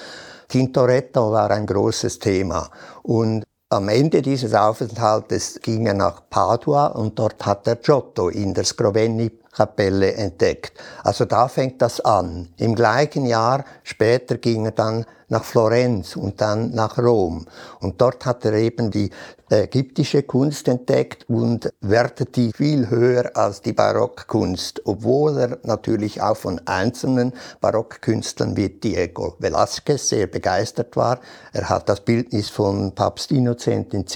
Tintoretto 0.48 1.30
war 1.30 1.52
ein 1.52 1.66
großes 1.66 2.20
Thema 2.20 2.70
und 3.04 3.44
am 3.68 3.90
Ende 3.90 4.22
dieses 4.22 4.54
Aufenthaltes 4.54 5.60
ging 5.62 5.88
er 5.88 5.94
nach 5.94 6.30
Padua 6.30 6.88
und 6.88 7.20
dort 7.20 7.46
hat 7.46 7.68
er 7.68 7.76
Giotto 7.76 8.30
in 8.30 8.54
der 8.54 8.64
Scrovegni 8.64 9.30
Kapelle 9.52 10.14
entdeckt. 10.14 10.74
Also 11.04 11.26
da 11.26 11.50
fängt 11.50 11.82
das 11.82 12.00
an. 12.00 12.50
Im 12.58 12.76
gleichen 12.76 13.26
Jahr 13.26 13.66
später 13.84 14.38
ging 14.38 14.66
er 14.66 14.72
dann 14.72 15.06
nach 15.28 15.44
Florenz 15.44 16.16
und 16.16 16.42
dann 16.42 16.72
nach 16.72 16.98
Rom. 16.98 17.46
Und 17.80 18.02
dort 18.02 18.26
hat 18.26 18.46
er 18.46 18.54
eben 18.54 18.92
die 18.92 19.10
ägyptische 19.50 20.24
Kunst 20.24 20.68
entdeckt 20.68 21.30
und 21.30 21.72
wertete 21.82 22.32
die 22.32 22.52
viel 22.54 22.90
höher 22.90 23.36
als 23.36 23.62
die 23.62 23.74
Barockkunst, 23.74 24.82
obwohl 24.86 25.38
er 25.38 25.60
natürlich 25.64 26.22
auch 26.22 26.38
von 26.38 26.62
einzelnen 26.66 27.34
Barockkünstlern 27.62 28.58
wie 28.58 28.70
Diego 28.70 29.36
Velázquez 29.40 30.10
sehr 30.10 30.28
begeistert 30.28 30.96
war. 30.96 31.20
Er 31.54 31.70
hat 31.70 31.90
das 31.90 32.02
Bildnis 32.02 32.50
von 32.50 32.94
Papst 32.94 33.32
Innozent 33.32 33.94
X 33.94 34.16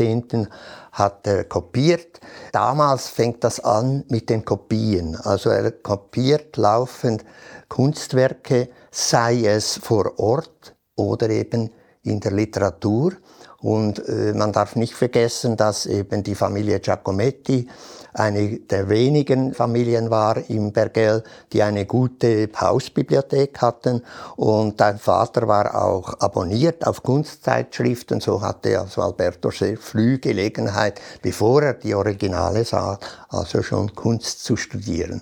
hat 0.91 1.27
er 1.27 1.43
kopiert. 1.43 2.19
Damals 2.51 3.07
fängt 3.07 3.43
das 3.43 3.59
an 3.59 4.03
mit 4.09 4.29
den 4.29 4.43
Kopien. 4.43 5.15
Also 5.15 5.49
er 5.49 5.71
kopiert 5.71 6.57
laufend 6.57 7.23
Kunstwerke, 7.67 8.69
sei 8.91 9.45
es 9.45 9.77
vor 9.77 10.17
Ort 10.19 10.75
oder 10.99 11.29
eben 11.29 11.71
in 12.03 12.19
der 12.19 12.31
Literatur. 12.31 13.13
Und 13.61 14.07
äh, 14.07 14.33
man 14.33 14.53
darf 14.53 14.75
nicht 14.75 14.93
vergessen, 14.93 15.57
dass 15.57 15.85
eben 15.85 16.23
die 16.23 16.35
Familie 16.35 16.79
Giacometti 16.79 17.67
eine 18.13 18.59
der 18.59 18.89
wenigen 18.89 19.53
Familien 19.53 20.09
war 20.09 20.37
im 20.49 20.71
Bergell, 20.71 21.23
die 21.53 21.61
eine 21.61 21.85
gute 21.85 22.49
Hausbibliothek 22.59 23.61
hatten. 23.61 24.01
Und 24.35 24.79
dein 24.79 24.97
Vater 24.97 25.47
war 25.47 25.75
auch 25.75 26.19
abonniert 26.19 26.87
auf 26.87 27.03
Kunstzeitschriften. 27.03 28.21
So 28.21 28.41
hatte 28.41 28.79
also 28.79 29.01
Alberto 29.01 29.51
sehr 29.51 29.77
früh 29.77 30.17
Gelegenheit, 30.19 30.99
bevor 31.21 31.63
er 31.63 31.73
die 31.73 31.93
Originale 31.93 32.63
sah, 32.63 32.97
also 33.29 33.61
schon 33.61 33.93
Kunst 33.93 34.43
zu 34.43 34.55
studieren. 34.55 35.21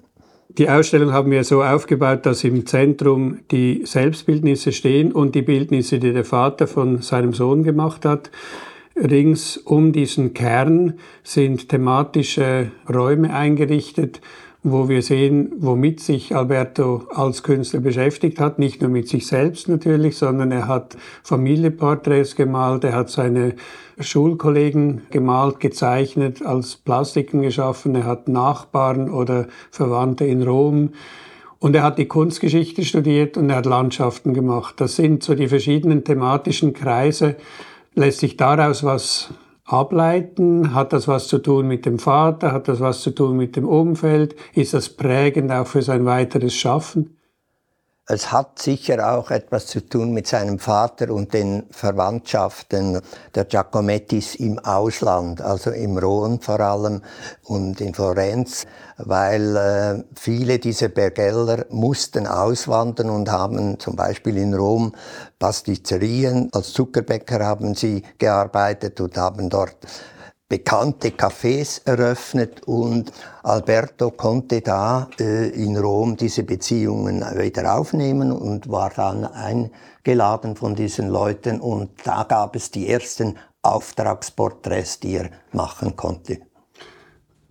Die 0.50 0.70
Ausstellung 0.70 1.12
haben 1.12 1.30
wir 1.30 1.44
so 1.44 1.62
aufgebaut, 1.62 2.26
dass 2.26 2.44
im 2.44 2.66
Zentrum 2.66 3.40
die 3.52 3.82
Selbstbildnisse 3.86 4.72
stehen 4.72 5.12
und 5.12 5.36
die 5.36 5.42
Bildnisse, 5.42 6.00
die 6.00 6.14
der 6.14 6.24
Vater 6.24 6.68
von 6.68 7.02
seinem 7.02 7.34
Sohn 7.34 7.64
gemacht 7.64 8.06
hat. 8.06 8.32
Rings 8.96 9.58
um 9.58 9.92
diesen 9.92 10.34
Kern 10.34 10.94
sind 11.22 11.70
thematische 11.70 12.72
Räume 12.92 13.34
eingerichtet, 13.34 14.22
wo 14.72 14.90
wir 14.90 15.02
sehen, 15.02 15.54
womit 15.58 16.00
sich 16.00 16.36
Alberto 16.36 17.04
als 17.14 17.44
Künstler 17.44 17.80
beschäftigt 17.80 18.40
hat. 18.40 18.60
Nicht 18.60 18.82
nur 18.82 18.90
mit 18.90 19.08
sich 19.08 19.28
selbst 19.28 19.70
natürlich, 19.70 20.18
sondern 20.18 20.52
er 20.52 20.68
hat 20.68 20.98
Familienporträts 21.24 22.36
gemalt, 22.36 22.84
er 22.84 22.94
hat 22.94 23.10
seine 23.10 23.56
Schulkollegen 24.00 25.04
gemalt, 25.10 25.60
gezeichnet, 25.60 26.46
als 26.46 26.76
Plastiken 26.76 27.42
geschaffen, 27.42 27.96
er 27.96 28.06
hat 28.06 28.28
Nachbarn 28.28 29.10
oder 29.10 29.48
Verwandte 29.72 30.26
in 30.26 30.44
Rom. 30.44 30.90
Und 31.60 31.76
er 31.76 31.84
hat 31.84 31.98
die 31.98 32.08
Kunstgeschichte 32.08 32.84
studiert 32.84 33.36
und 33.36 33.50
er 33.50 33.58
hat 33.58 33.66
Landschaften 33.66 34.34
gemacht. 34.34 34.76
Das 34.78 34.96
sind 34.96 35.24
so 35.24 35.34
die 35.34 35.48
verschiedenen 35.48 36.04
thematischen 36.04 36.74
Kreise, 36.74 37.36
Lässt 37.98 38.20
sich 38.20 38.38
daraus 38.38 38.84
was 38.84 39.34
ableiten? 39.68 40.74
Hat 40.74 40.94
das 40.94 41.08
was 41.08 41.28
zu 41.28 41.38
tun 41.38 41.68
mit 41.68 41.86
dem 41.86 42.00
Vater? 42.00 42.52
Hat 42.52 42.68
das 42.68 42.80
was 42.80 43.02
zu 43.02 43.12
tun 43.12 43.38
mit 43.38 43.56
dem 43.56 43.68
Umfeld? 43.68 44.36
Ist 44.54 44.74
das 44.74 44.90
prägend 44.90 45.52
auch 45.52 45.68
für 45.68 45.82
sein 45.82 46.06
weiteres 46.06 46.56
Schaffen? 46.56 47.18
Es 48.10 48.32
hat 48.32 48.60
sicher 48.60 49.14
auch 49.14 49.32
etwas 49.32 49.66
zu 49.68 49.82
tun 49.82 50.14
mit 50.14 50.28
seinem 50.28 50.60
Vater 50.60 51.12
und 51.12 51.34
den 51.34 51.64
Verwandtschaften 51.72 53.02
der 53.36 53.44
Giacomettis 53.44 54.36
im 54.36 54.60
Ausland, 54.60 55.42
also 55.42 55.72
im 55.72 55.98
Rhône 55.98 56.42
vor 56.42 56.62
allem 56.62 57.02
und 57.44 57.82
in 57.82 57.94
Florenz, 57.94 58.66
weil 58.96 59.58
äh, 59.58 60.04
viele 60.16 60.58
dieser 60.58 60.88
Bergeller 60.88 61.66
mussten 61.70 62.28
auswandern 62.28 63.10
und 63.10 63.30
haben 63.30 63.78
zum 63.78 63.98
Beispiel 63.98 64.38
in 64.38 64.54
Rom 64.54 64.96
Pastizzerien, 65.38 66.48
als 66.54 66.72
Zuckerbäcker 66.72 67.46
haben 67.46 67.76
sie 67.76 68.04
gearbeitet 68.20 69.02
und 69.02 69.18
haben 69.18 69.50
dort 69.50 69.76
bekannte 70.50 71.10
Cafés 71.10 71.82
eröffnet 71.86 72.64
und 72.66 73.12
Alberto 73.44 74.12
konnte 74.12 74.62
da 74.62 75.10
äh, 75.20 75.50
in 75.50 75.76
Rom 75.78 76.16
diese 76.16 76.44
Beziehungen 76.44 77.22
wieder 77.36 77.78
aufnehmen 77.78 78.32
und 78.32 78.70
war 78.70 78.92
dann 78.96 79.26
eingeladen 79.26 80.56
von 80.56 80.76
diesen 80.76 81.10
Leuten 81.10 81.60
und 81.60 81.90
da 82.06 82.24
gab 82.24 82.56
es 82.56 82.72
die 82.72 82.88
ersten 82.88 83.38
Auftragsporträts, 83.62 85.02
die 85.02 85.16
er 85.16 85.30
machen 85.52 85.96
konnte. 85.98 86.40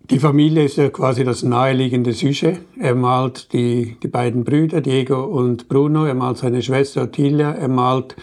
Die 0.09 0.21
Familie 0.21 0.65
ist 0.65 0.77
ja 0.77 0.89
quasi 0.89 1.25
das 1.25 1.43
naheliegende 1.43 2.13
Sujet. 2.13 2.61
Er 2.81 2.95
malt 2.95 3.53
die, 3.53 3.99
die 4.01 4.09
beiden 4.09 4.45
Brüder, 4.45 4.81
Diego 4.81 5.25
und 5.25 5.69
Bruno, 5.69 6.07
er 6.07 6.15
malt 6.15 6.39
seine 6.39 6.63
Schwester 6.63 7.03
Ottilia, 7.03 7.53
er 7.53 7.69
malt 7.69 8.15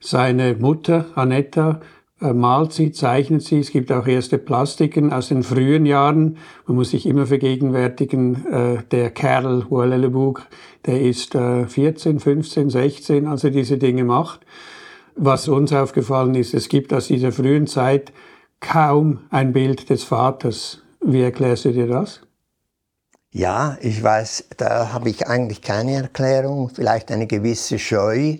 seine 0.00 0.54
Mutter 0.54 1.06
Anetta, 1.14 1.80
malt 2.20 2.72
sie, 2.72 2.92
zeichnet 2.92 3.42
sie. 3.42 3.60
Es 3.60 3.70
gibt 3.70 3.90
auch 3.90 4.06
erste 4.06 4.38
Plastiken 4.38 5.12
aus 5.12 5.28
den 5.28 5.42
frühen 5.42 5.86
Jahren. 5.86 6.36
Man 6.66 6.76
muss 6.76 6.90
sich 6.90 7.06
immer 7.06 7.26
vergegenwärtigen, 7.26 8.46
äh, 8.46 8.82
der 8.90 9.10
Kerl, 9.10 9.66
Ouellebouc, 9.70 10.46
der 10.86 11.00
ist 11.00 11.34
äh, 11.34 11.66
14, 11.66 12.20
15, 12.20 12.70
16, 12.70 13.26
als 13.26 13.44
er 13.44 13.50
diese 13.50 13.78
Dinge 13.78 14.04
macht. 14.04 14.40
Was 15.16 15.48
uns 15.48 15.72
aufgefallen 15.72 16.34
ist, 16.34 16.54
es 16.54 16.68
gibt 16.68 16.92
aus 16.92 17.08
dieser 17.08 17.32
frühen 17.32 17.66
Zeit 17.66 18.12
kaum 18.60 19.20
ein 19.30 19.52
Bild 19.52 19.90
des 19.90 20.04
Vaters. 20.04 20.82
Wie 21.02 21.22
erklärst 21.22 21.64
du 21.64 21.72
dir 21.72 21.86
das? 21.86 22.20
Ja, 23.32 23.78
ich 23.80 24.02
weiß, 24.02 24.46
da 24.56 24.92
habe 24.92 25.08
ich 25.08 25.28
eigentlich 25.28 25.62
keine 25.62 25.94
Erklärung, 25.94 26.68
vielleicht 26.68 27.12
eine 27.12 27.26
gewisse 27.26 27.78
Scheu, 27.78 28.38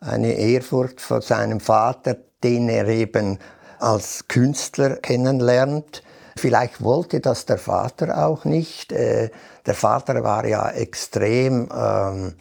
eine 0.00 0.34
Ehrfurcht 0.34 1.00
vor 1.00 1.22
seinem 1.22 1.58
Vater, 1.58 2.16
den 2.42 2.68
er 2.68 2.88
eben 2.88 3.38
als 3.78 4.28
Künstler 4.28 4.96
kennenlernt. 4.96 6.02
Vielleicht 6.36 6.82
wollte 6.82 7.20
das 7.20 7.46
der 7.46 7.58
Vater 7.58 8.26
auch 8.26 8.44
nicht. 8.44 8.92
Äh, 8.92 9.30
der 9.66 9.74
Vater 9.74 10.22
war 10.22 10.46
ja 10.46 10.70
extrem 10.70 11.68
ähm, 11.74 12.34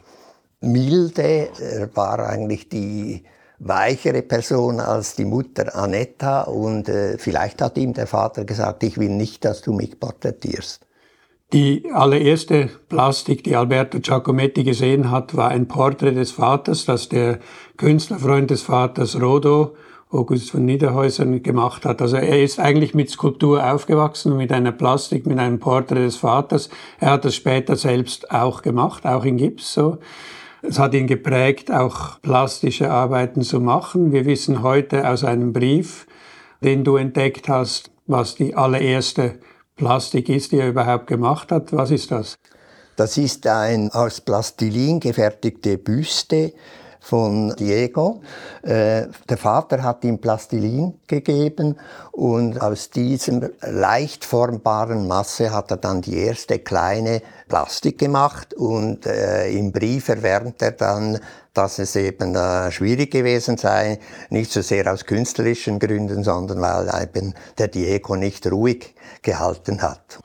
milde, 0.61 1.49
er 1.59 1.95
war 1.95 2.19
eigentlich 2.19 2.69
die 2.69 3.23
weichere 3.59 4.21
Person 4.21 4.79
als 4.79 5.15
die 5.15 5.25
Mutter 5.25 5.75
Anetta 5.75 6.41
und 6.41 6.89
äh, 6.89 7.17
vielleicht 7.17 7.61
hat 7.61 7.77
ihm 7.77 7.93
der 7.93 8.07
Vater 8.07 8.45
gesagt, 8.45 8.83
ich 8.83 8.97
will 8.97 9.09
nicht, 9.09 9.45
dass 9.45 9.61
du 9.61 9.73
mich 9.73 9.99
porträtierst. 9.99 10.86
Die 11.53 11.89
allererste 11.93 12.69
Plastik, 12.89 13.41
die 13.45 13.55
Alberto 13.55 13.99
Giacometti 14.01 14.65
gesehen 14.65 15.11
hat, 15.11 15.33
war 15.37 15.47
ein 15.47 15.69
Porträt 15.69 16.11
des 16.11 16.31
Vaters, 16.31 16.83
das 16.83 17.07
der 17.07 17.39
Künstlerfreund 17.77 18.49
des 18.51 18.63
Vaters 18.63 19.21
Rodo 19.21 19.77
August 20.09 20.51
von 20.51 20.65
Niederhäusern 20.65 21.41
gemacht 21.41 21.85
hat. 21.85 22.01
Also 22.01 22.17
er 22.17 22.43
ist 22.43 22.59
eigentlich 22.59 22.93
mit 22.93 23.09
Skulptur 23.09 23.65
aufgewachsen, 23.65 24.35
mit 24.35 24.51
einer 24.51 24.73
Plastik, 24.73 25.25
mit 25.25 25.39
einem 25.39 25.59
Porträt 25.59 26.03
des 26.03 26.17
Vaters. 26.17 26.69
Er 26.99 27.11
hat 27.11 27.23
das 27.23 27.35
später 27.35 27.77
selbst 27.77 28.29
auch 28.29 28.61
gemacht, 28.61 29.05
auch 29.05 29.23
in 29.23 29.37
Gips 29.37 29.73
so. 29.73 29.99
Es 30.61 30.79
hat 30.79 30.93
ihn 30.93 31.07
geprägt, 31.07 31.71
auch 31.71 32.19
plastische 32.21 32.91
Arbeiten 32.91 33.41
zu 33.41 33.61
machen. 33.61 34.11
Wir 34.11 34.25
wissen 34.25 34.63
heute 34.63 35.09
aus 35.09 35.23
einem 35.23 35.53
Brief, 35.53 36.07
den 36.61 36.83
du 36.83 36.97
entdeckt 36.97 37.47
hast, 37.47 37.89
was 38.05 38.35
die 38.35 38.53
allererste 38.53 39.39
Plastik 39.77 40.27
ist, 40.27 40.51
die 40.51 40.59
er 40.59 40.69
überhaupt 40.69 41.07
gemacht 41.07 41.51
hat. 41.51 41.71
Was 41.71 41.91
ist 41.91 42.11
das? 42.11 42.37
Das 42.95 43.17
ist 43.17 43.45
ein 43.45 43.91
aus 43.91 44.21
Plastilin 44.21 44.99
gefertigte 44.99 45.77
Büste 45.77 46.53
von 47.07 47.55
Diego. 47.55 48.21
Äh, 48.63 49.07
der 49.29 49.37
Vater 49.37 49.81
hat 49.81 50.03
ihm 50.03 50.19
Plastilin 50.19 50.99
gegeben 51.07 51.77
und 52.11 52.61
aus 52.61 52.89
diesem 52.89 53.49
leicht 53.61 54.25
formbaren 54.25 55.07
Masse 55.07 55.53
hat 55.53 55.71
er 55.71 55.77
dann 55.77 56.01
die 56.01 56.17
erste 56.17 56.59
kleine 56.59 57.21
Plastik 57.47 57.97
gemacht 57.97 58.53
und 58.53 59.05
äh, 59.05 59.49
im 59.51 59.71
Brief 59.71 60.09
erwähnt 60.09 60.61
er 60.61 60.71
dann, 60.71 61.19
dass 61.53 61.79
es 61.79 61.95
eben 61.95 62.35
äh, 62.35 62.71
schwierig 62.71 63.11
gewesen 63.11 63.57
sei, 63.57 63.99
nicht 64.29 64.51
so 64.51 64.61
sehr 64.61 64.91
aus 64.91 65.05
künstlerischen 65.05 65.79
Gründen, 65.79 66.25
sondern 66.25 66.59
weil 66.59 66.91
eben 67.01 67.33
der 67.57 67.69
Diego 67.69 68.17
nicht 68.17 68.51
ruhig 68.51 68.93
gehalten 69.21 69.81
hat. 69.81 70.19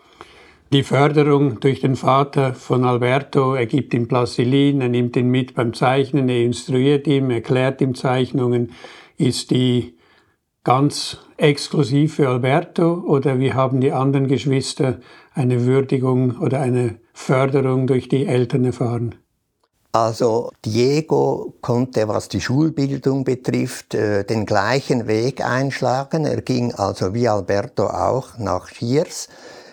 Die 0.72 0.84
Förderung 0.84 1.60
durch 1.60 1.80
den 1.80 1.96
Vater 1.96 2.54
von 2.54 2.86
Alberto, 2.86 3.54
er 3.54 3.66
gibt 3.66 3.92
ihm 3.92 4.08
Plastilin, 4.08 4.80
er 4.80 4.88
nimmt 4.88 5.16
ihn 5.16 5.28
mit 5.28 5.54
beim 5.54 5.74
Zeichnen, 5.74 6.30
er 6.30 6.42
instruiert 6.42 7.06
ihm, 7.06 7.28
erklärt 7.28 7.82
ihm 7.82 7.94
Zeichnungen, 7.94 8.72
ist 9.18 9.50
die 9.50 9.98
ganz 10.64 11.18
exklusiv 11.36 12.14
für 12.14 12.30
Alberto 12.30 13.04
oder 13.06 13.38
wie 13.38 13.52
haben 13.52 13.82
die 13.82 13.92
anderen 13.92 14.28
Geschwister 14.28 15.00
eine 15.34 15.66
Würdigung 15.66 16.38
oder 16.38 16.60
eine 16.60 17.00
Förderung 17.12 17.86
durch 17.86 18.08
die 18.08 18.24
Eltern 18.24 18.64
erfahren? 18.64 19.16
Also 19.92 20.52
Diego 20.64 21.52
konnte, 21.60 22.08
was 22.08 22.30
die 22.30 22.40
Schulbildung 22.40 23.24
betrifft, 23.24 23.92
äh, 23.92 24.24
den 24.24 24.46
gleichen 24.46 25.06
Weg 25.06 25.44
einschlagen. 25.44 26.24
Er 26.24 26.40
ging 26.40 26.72
also 26.72 27.12
wie 27.12 27.28
Alberto 27.28 27.88
auch 27.88 28.38
nach 28.38 28.68
Schiers 28.68 29.28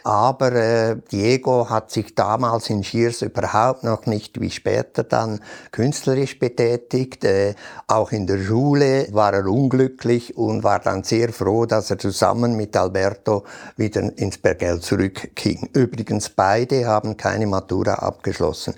aber 0.09 0.53
äh, 0.53 0.95
Diego 1.11 1.69
hat 1.69 1.91
sich 1.91 2.15
damals 2.15 2.71
in 2.71 2.83
Schiers 2.83 3.21
überhaupt 3.21 3.83
noch 3.83 4.07
nicht 4.07 4.41
wie 4.41 4.49
später 4.49 5.03
dann 5.03 5.39
künstlerisch 5.71 6.39
betätigt. 6.39 7.23
Äh, 7.23 7.53
auch 7.85 8.11
in 8.11 8.25
der 8.25 8.39
Schule 8.39 9.07
war 9.11 9.35
er 9.35 9.45
unglücklich 9.45 10.35
und 10.35 10.63
war 10.63 10.79
dann 10.79 11.03
sehr 11.03 11.31
froh, 11.31 11.67
dass 11.67 11.91
er 11.91 11.99
zusammen 11.99 12.55
mit 12.55 12.75
Alberto 12.75 13.43
wieder 13.77 14.01
ins 14.17 14.39
Bergell 14.39 14.79
zurückging. 14.79 15.69
Übrigens 15.73 16.31
beide 16.31 16.87
haben 16.87 17.15
keine 17.15 17.45
Matura 17.45 17.93
abgeschlossen. 17.93 18.73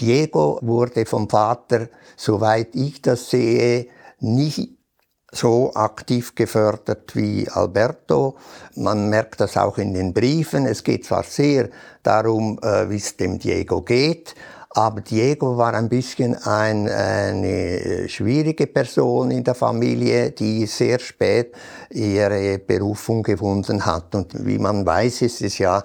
Diego 0.00 0.58
wurde 0.62 1.06
vom 1.06 1.30
Vater, 1.30 1.90
soweit 2.16 2.74
ich 2.74 3.00
das 3.00 3.30
sehe, 3.30 3.86
nicht 4.18 4.81
so 5.32 5.72
aktiv 5.74 6.34
gefördert 6.34 7.16
wie 7.16 7.48
Alberto. 7.48 8.36
Man 8.76 9.08
merkt 9.08 9.40
das 9.40 9.56
auch 9.56 9.78
in 9.78 9.94
den 9.94 10.12
Briefen. 10.12 10.66
Es 10.66 10.84
geht 10.84 11.06
zwar 11.06 11.22
sehr 11.22 11.70
darum, 12.02 12.58
äh, 12.62 12.88
wie 12.90 12.96
es 12.96 13.16
dem 13.16 13.38
Diego 13.38 13.80
geht, 13.80 14.34
aber 14.74 15.02
Diego 15.02 15.58
war 15.58 15.74
ein 15.74 15.88
bisschen 15.88 16.34
ein, 16.34 16.88
eine 16.88 18.08
schwierige 18.08 18.66
Person 18.66 19.30
in 19.30 19.44
der 19.44 19.54
Familie, 19.54 20.30
die 20.30 20.64
sehr 20.66 20.98
spät 20.98 21.54
ihre 21.90 22.58
Berufung 22.58 23.22
gefunden 23.22 23.84
hat. 23.84 24.14
Und 24.14 24.46
wie 24.46 24.58
man 24.58 24.86
weiß, 24.86 25.22
ist 25.22 25.42
es 25.42 25.58
ja, 25.58 25.82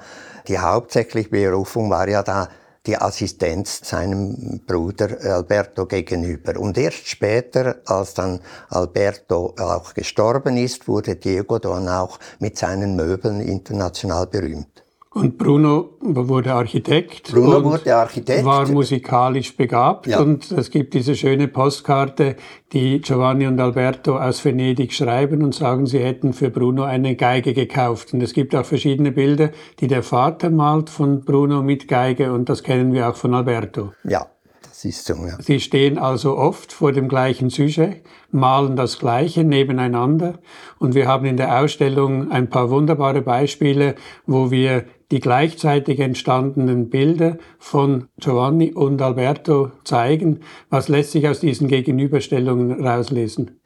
die 0.48 0.58
hauptsächliche 0.58 1.30
Berufung 1.30 1.90
war 1.90 2.08
ja 2.08 2.24
da 2.24 2.48
die 2.88 2.98
Assistenz 2.98 3.82
seinem 3.84 4.62
Bruder 4.66 5.18
Alberto 5.36 5.86
gegenüber. 5.86 6.60
Und 6.60 6.78
erst 6.78 7.08
später, 7.08 7.82
als 7.86 8.14
dann 8.14 8.40
Alberto 8.70 9.54
auch 9.60 9.94
gestorben 9.94 10.58
ist, 10.58 10.88
wurde 10.88 11.18
Diego 11.18 11.60
dann 11.60 11.88
auch 11.90 12.20
mit 12.40 12.58
seinen 12.58 12.96
Möbeln 12.96 13.42
international 13.42 14.26
berühmt. 14.28 14.87
Und 15.18 15.40
Bruno 15.40 15.98
wurde 16.00 16.54
Architekt. 16.54 17.32
Bruno 17.32 17.64
wurde 17.64 17.96
Architekt. 17.96 18.46
War 18.46 18.68
musikalisch 18.70 19.58
begabt. 19.58 20.06
Ja. 20.06 20.20
Und 20.20 20.52
es 20.52 20.70
gibt 20.70 20.94
diese 20.94 21.16
schöne 21.16 21.48
Postkarte, 21.48 22.36
die 22.72 23.02
Giovanni 23.02 23.48
und 23.48 23.60
Alberto 23.60 24.16
aus 24.18 24.46
Venedig 24.46 24.94
schreiben 24.94 25.44
und 25.44 25.56
sagen, 25.56 25.88
sie 25.88 26.00
hätten 26.00 26.34
für 26.34 26.52
Bruno 26.52 26.84
eine 26.84 27.16
Geige 27.16 27.56
gekauft. 27.56 28.14
Und 28.14 28.22
es 28.22 28.34
gibt 28.34 28.54
auch 28.56 28.66
verschiedene 28.66 29.12
Bilder, 29.12 29.50
die 29.80 29.88
der 29.88 30.04
Vater 30.04 30.52
malt 30.52 30.92
von 30.92 31.22
Bruno 31.22 31.64
mit 31.64 31.88
Geige 31.88 32.32
und 32.32 32.48
das 32.48 32.62
kennen 32.62 32.94
wir 32.94 33.10
auch 33.10 33.16
von 33.16 33.34
Alberto. 33.34 33.94
Ja. 34.04 34.28
Das 34.62 34.86
ist 34.86 35.06
so, 35.06 35.14
ja. 35.26 35.38
Sie 35.42 35.60
stehen 35.60 35.98
also 35.98 36.38
oft 36.38 36.72
vor 36.72 36.92
dem 36.92 37.08
gleichen 37.08 37.50
Sujet, 37.50 38.04
malen 38.32 38.76
das 38.76 39.00
Gleiche 39.00 39.44
nebeneinander 39.44 40.40
und 40.80 40.96
wir 40.96 41.08
haben 41.08 41.26
in 41.26 41.38
der 41.38 41.60
Ausstellung 41.60 42.32
ein 42.32 42.50
paar 42.50 42.70
wunderbare 42.70 43.22
Beispiele, 43.22 43.96
wo 44.26 44.52
wir 44.52 44.86
die 45.12 45.20
gleichzeitig 45.20 46.00
entstandenen 46.00 46.90
Bilder 46.90 47.38
von 47.60 48.10
Giovanni 48.20 48.74
und 48.74 49.02
Alberto 49.02 49.72
zeigen. 49.84 50.42
Was 50.70 50.90
lässt 50.90 51.12
sich 51.12 51.28
aus 51.28 51.40
diesen 51.40 51.68
Gegenüberstellungen 51.68 52.86
rauslesen? 52.86 53.62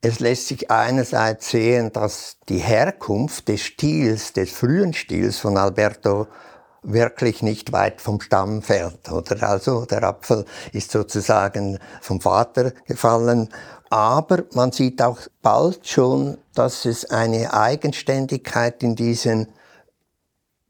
Es 0.00 0.20
lässt 0.20 0.48
sich 0.48 0.70
einerseits 0.70 1.50
sehen, 1.50 1.90
dass 1.92 2.38
die 2.48 2.58
Herkunft 2.58 3.48
des 3.48 3.62
Stils, 3.62 4.32
des 4.34 4.52
frühen 4.52 4.92
Stils 4.92 5.38
von 5.38 5.56
Alberto 5.56 6.26
wirklich 6.84 7.42
nicht 7.42 7.72
weit 7.72 8.00
vom 8.00 8.20
Stamm 8.20 8.62
fällt. 8.62 9.10
Oder? 9.10 9.48
Also 9.48 9.84
der 9.84 10.02
Apfel 10.04 10.44
ist 10.72 10.90
sozusagen 10.90 11.78
vom 12.00 12.20
Vater 12.20 12.72
gefallen. 12.86 13.48
Aber 13.90 14.44
man 14.54 14.72
sieht 14.72 15.02
auch 15.02 15.18
bald 15.42 15.86
schon, 15.86 16.38
dass 16.54 16.84
es 16.84 17.10
eine 17.10 17.52
Eigenständigkeit 17.52 18.82
in 18.82 18.96
diesen 18.96 19.48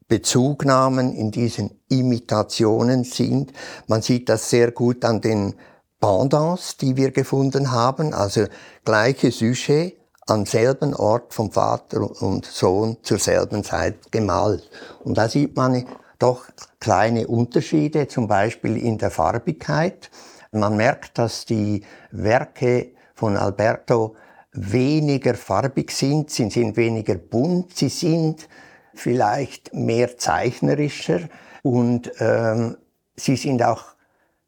Bezugnahmen, 0.07 1.13
in 1.13 1.31
diesen 1.31 1.79
Imitationen 1.89 3.03
sind. 3.03 3.53
Man 3.87 4.01
sieht 4.01 4.29
das 4.29 4.49
sehr 4.49 4.71
gut 4.71 5.03
an 5.03 5.21
den 5.21 5.55
Pendants, 5.99 6.77
die 6.77 6.95
wir 6.97 7.11
gefunden 7.11 7.71
haben, 7.71 8.13
also 8.13 8.45
gleiche 8.83 9.31
Sujet 9.31 9.97
am 10.27 10.45
selben 10.45 10.93
Ort 10.93 11.33
vom 11.33 11.51
Vater 11.51 12.01
und 12.21 12.45
Sohn 12.45 12.97
zur 13.03 13.19
selben 13.19 13.63
Zeit 13.63 14.11
gemalt. 14.11 14.69
Und 15.03 15.17
da 15.17 15.29
sieht 15.29 15.55
man 15.55 15.85
doch 16.19 16.45
kleine 16.79 17.27
Unterschiede, 17.27 18.07
zum 18.07 18.27
Beispiel 18.27 18.77
in 18.77 18.97
der 18.97 19.11
Farbigkeit. 19.11 20.09
Man 20.51 20.77
merkt, 20.77 21.17
dass 21.17 21.45
die 21.45 21.83
Werke 22.11 22.91
von 23.13 23.37
Alberto 23.37 24.15
weniger 24.51 25.35
farbig 25.35 25.91
sind, 25.91 26.29
sie 26.29 26.49
sind 26.49 26.77
weniger 26.77 27.15
bunt, 27.15 27.75
sie 27.75 27.89
sind 27.89 28.47
vielleicht 28.93 29.73
mehr 29.73 30.17
zeichnerischer 30.17 31.21
und 31.61 32.11
ähm, 32.19 32.77
sie 33.15 33.35
sind 33.35 33.61
auch 33.61 33.83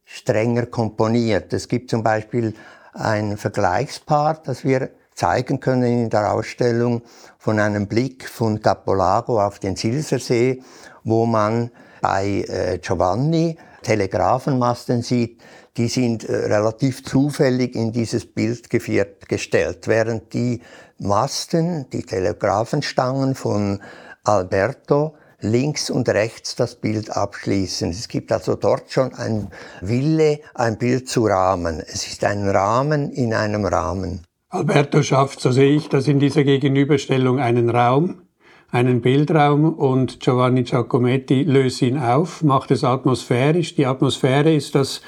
strenger 0.05 0.67
komponiert. 0.67 1.51
Es 1.51 1.67
gibt 1.67 1.89
zum 1.89 2.03
Beispiel 2.03 2.53
ein 2.93 3.37
Vergleichspaar, 3.37 4.41
das 4.43 4.63
wir 4.63 4.89
zeigen 5.13 5.59
können 5.59 6.03
in 6.03 6.09
der 6.09 6.31
Ausstellung 6.31 7.01
von 7.37 7.59
einem 7.59 7.87
Blick 7.87 8.29
von 8.29 8.61
Capolago 8.61 9.43
auf 9.43 9.59
den 9.59 9.75
Silsersee, 9.75 10.61
wo 11.07 11.25
man 11.25 11.71
bei 12.01 12.45
äh, 12.47 12.79
Giovanni 12.79 13.57
Telegrafenmasten 13.81 15.01
sieht, 15.01 15.41
die 15.77 15.87
sind 15.87 16.27
äh, 16.27 16.35
relativ 16.35 17.03
zufällig 17.03 17.75
in 17.75 17.91
dieses 17.91 18.25
Bild 18.25 18.69
gestellt, 18.69 19.87
während 19.87 20.33
die 20.33 20.61
Masten, 20.99 21.89
die 21.91 22.03
Telegrafenstangen 22.03 23.35
von 23.35 23.79
Alberto 24.23 25.15
links 25.39 25.89
und 25.89 26.09
rechts 26.09 26.55
das 26.55 26.75
Bild 26.75 27.15
abschließen. 27.15 27.91
Es 27.91 28.07
gibt 28.07 28.31
also 28.31 28.55
dort 28.55 28.91
schon 28.91 29.13
ein 29.13 29.49
Wille, 29.81 30.39
ein 30.55 30.77
Bild 30.77 31.07
zu 31.07 31.25
rahmen. 31.25 31.81
Es 31.85 32.07
ist 32.07 32.23
ein 32.23 32.49
Rahmen 32.49 33.11
in 33.11 33.33
einem 33.33 33.65
Rahmen. 33.65 34.23
Alberto 34.49 35.03
schafft, 35.03 35.39
so 35.39 35.51
sehe 35.51 35.75
ich 35.75 35.87
das 35.89 36.07
in 36.07 36.19
dieser 36.19 36.43
Gegenüberstellung, 36.43 37.39
einen 37.39 37.69
Raum, 37.69 38.26
einen 38.71 39.01
Bildraum 39.01 39.73
und 39.73 40.19
Giovanni 40.19 40.63
Giacometti 40.63 41.43
löst 41.43 41.81
ihn 41.81 41.97
auf, 41.97 42.43
macht 42.43 42.71
es 42.71 42.83
atmosphärisch. 42.83 43.75
Die 43.75 43.85
Atmosphäre 43.85 44.53
ist 44.53 44.75
das 44.75 45.01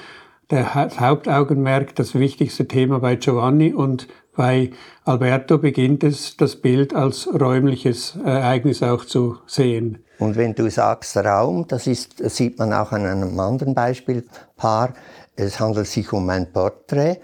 der 0.50 0.74
Hauptaugenmerk, 0.74 1.96
das 1.96 2.16
wichtigste 2.16 2.68
Thema 2.68 3.00
bei 3.00 3.16
Giovanni 3.16 3.74
und 3.74 4.08
bei 4.36 4.72
Alberto 5.04 5.58
beginnt 5.58 6.04
es, 6.04 6.38
das 6.38 6.56
Bild 6.56 6.96
als 6.96 7.28
räumliches 7.28 8.18
Ereignis 8.24 8.82
auch 8.82 9.06
zu 9.06 9.38
sehen. 9.46 10.04
Und 10.18 10.38
wenn 10.38 10.56
du 10.56 10.70
sagst 10.72 11.18
Raum, 11.18 11.68
das, 11.68 11.88
ist, 11.88 12.20
das 12.20 12.38
sieht 12.38 12.58
man 12.58 12.74
auch 12.74 12.92
an 12.92 13.06
einem 13.06 13.40
anderen 13.40 13.76
Beispielpaar. 13.76 14.94
Es 15.36 15.60
handelt 15.60 15.88
sich 15.88 16.12
um 16.14 16.30
ein 16.30 16.52
Porträt 16.52 17.18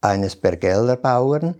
eines 0.00 0.36
Bergeller 0.36 0.96
Bauern, 0.96 1.56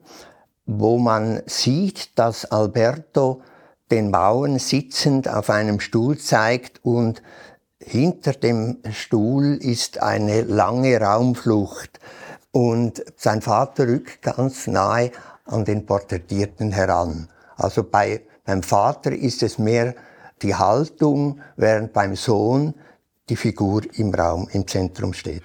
wo 0.67 0.99
man 0.99 1.43
sieht, 1.47 2.19
dass 2.19 2.45
Alberto 2.45 3.43
den 3.91 4.13
Bauern 4.13 4.59
sitzend 4.59 5.29
auf 5.29 5.51
einem 5.51 5.81
Stuhl 5.81 6.19
zeigt 6.19 6.85
und 6.85 7.23
hinter 7.81 8.33
dem 8.33 8.79
Stuhl 8.93 9.55
ist 9.55 10.03
eine 10.03 10.43
lange 10.43 11.01
Raumflucht 11.01 12.01
und 12.53 13.03
sein 13.17 13.41
Vater 13.41 13.87
rückt 13.87 14.23
ganz 14.23 14.67
nahe 14.67 15.11
an 15.45 15.65
den 15.65 15.87
Porträtierten 15.87 16.73
heran. 16.73 17.29
Also 17.57 17.85
bei, 17.85 18.23
beim 18.45 18.63
Vater 18.63 19.13
ist 19.13 19.43
es 19.43 19.59
mehr 19.59 19.95
die 20.43 20.55
Haltung, 20.55 21.41
während 21.57 21.93
beim 21.93 22.15
Sohn 22.15 22.75
die 23.29 23.37
Figur 23.37 23.83
im 23.95 24.15
Raum, 24.15 24.49
im 24.53 24.67
Zentrum 24.67 25.13
steht. 25.13 25.43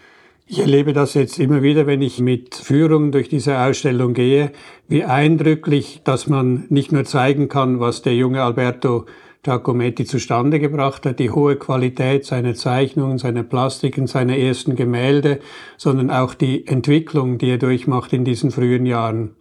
Ich 0.53 0.59
erlebe 0.59 0.93
das 0.93 1.15
jetzt 1.15 1.39
immer 1.39 1.63
wieder, 1.63 1.87
wenn 1.87 2.03
ich 2.03 2.19
mit 2.19 2.53
Führungen 2.53 3.11
durch 3.11 3.27
diese 3.27 3.57
Ausstellung 3.57 4.13
gehe, 4.13 4.51
wie 4.87 5.03
eindrücklich, 5.03 6.01
dass 6.03 6.27
man 6.27 6.67
nicht 6.69 6.91
nur 6.91 7.05
zeigen 7.05 7.49
kann, 7.49 7.79
was 7.79 8.03
der 8.03 8.13
junge 8.13 8.43
Alberto 8.43 9.07
Giacometti 9.41 10.05
zustande 10.05 10.59
gebracht 10.59 11.07
hat, 11.07 11.17
die 11.17 11.31
hohe 11.31 11.55
Qualität 11.55 12.25
seiner 12.25 12.53
Zeichnungen, 12.53 13.17
seiner 13.17 13.41
Plastiken, 13.41 14.05
seiner 14.05 14.37
ersten 14.37 14.75
Gemälde, 14.75 15.39
sondern 15.77 16.11
auch 16.11 16.35
die 16.35 16.67
Entwicklung, 16.67 17.39
die 17.39 17.49
er 17.49 17.57
durchmacht 17.57 18.13
in 18.13 18.23
diesen 18.23 18.51
frühen 18.51 18.85
Jahren. 18.85 19.35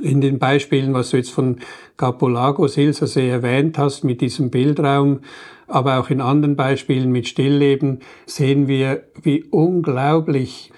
In 0.00 0.20
den 0.20 0.38
Beispielen, 0.38 0.94
was 0.94 1.10
du 1.10 1.16
jetzt 1.16 1.30
von 1.30 1.60
Capolago 1.96 2.66
Silsersee 2.66 3.28
erwähnt 3.28 3.78
hast, 3.78 4.04
mit 4.04 4.20
diesem 4.20 4.50
Bildraum, 4.50 5.20
aber 5.68 6.00
auch 6.00 6.10
in 6.10 6.20
anderen 6.20 6.56
Beispielen 6.56 7.10
mit 7.10 7.28
Stillleben, 7.28 8.00
sehen 8.26 8.68
wir, 8.68 9.04
wie 9.22 9.44
unglaublich 9.44 10.72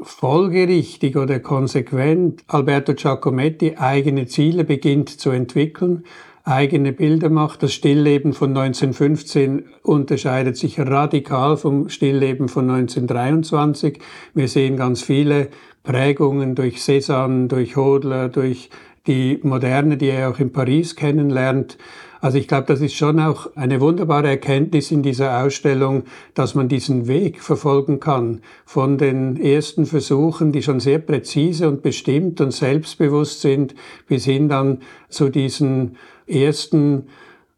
folgerichtig 0.00 1.16
oder 1.16 1.38
konsequent 1.38 2.42
Alberto 2.48 2.94
Giacometti 2.94 3.76
eigene 3.76 4.26
Ziele 4.26 4.64
beginnt 4.64 5.08
zu 5.08 5.30
entwickeln 5.30 6.04
eigene 6.44 6.92
Bilder 6.92 7.30
macht. 7.30 7.62
Das 7.62 7.72
Stillleben 7.72 8.32
von 8.32 8.50
1915 8.50 9.64
unterscheidet 9.82 10.56
sich 10.56 10.78
radikal 10.78 11.56
vom 11.56 11.88
Stillleben 11.88 12.48
von 12.48 12.68
1923. 12.70 14.00
Wir 14.34 14.48
sehen 14.48 14.76
ganz 14.76 15.02
viele 15.02 15.48
Prägungen 15.82 16.54
durch 16.54 16.76
Cézanne, 16.78 17.48
durch 17.48 17.76
Hodler, 17.76 18.28
durch 18.28 18.70
die 19.06 19.40
Moderne, 19.42 19.96
die 19.96 20.08
er 20.08 20.30
auch 20.30 20.38
in 20.38 20.52
Paris 20.52 20.94
kennenlernt. 20.94 21.76
Also 22.20 22.38
ich 22.38 22.46
glaube, 22.46 22.66
das 22.68 22.80
ist 22.80 22.94
schon 22.94 23.18
auch 23.18 23.48
eine 23.56 23.80
wunderbare 23.80 24.28
Erkenntnis 24.28 24.92
in 24.92 25.02
dieser 25.02 25.42
Ausstellung, 25.42 26.04
dass 26.34 26.54
man 26.54 26.68
diesen 26.68 27.08
Weg 27.08 27.42
verfolgen 27.42 27.98
kann 27.98 28.42
von 28.64 28.96
den 28.96 29.36
ersten 29.36 29.86
Versuchen, 29.86 30.52
die 30.52 30.62
schon 30.62 30.78
sehr 30.78 31.00
präzise 31.00 31.68
und 31.68 31.82
bestimmt 31.82 32.40
und 32.40 32.52
selbstbewusst 32.52 33.40
sind, 33.40 33.74
bis 34.06 34.24
hin 34.24 34.48
dann 34.48 34.82
zu 35.08 35.30
diesen 35.30 35.96
ersten 36.28 37.08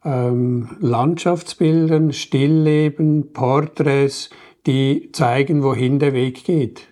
ähm, 0.03 0.71
Landschaftsbildern, 0.81 2.15
Stillleben, 2.15 3.35
Porträts, 3.35 4.31
die 4.67 5.11
zeigen, 5.13 5.63
wohin 5.63 5.99
der 5.99 6.15
Weg 6.15 6.45
geht. 6.45 6.89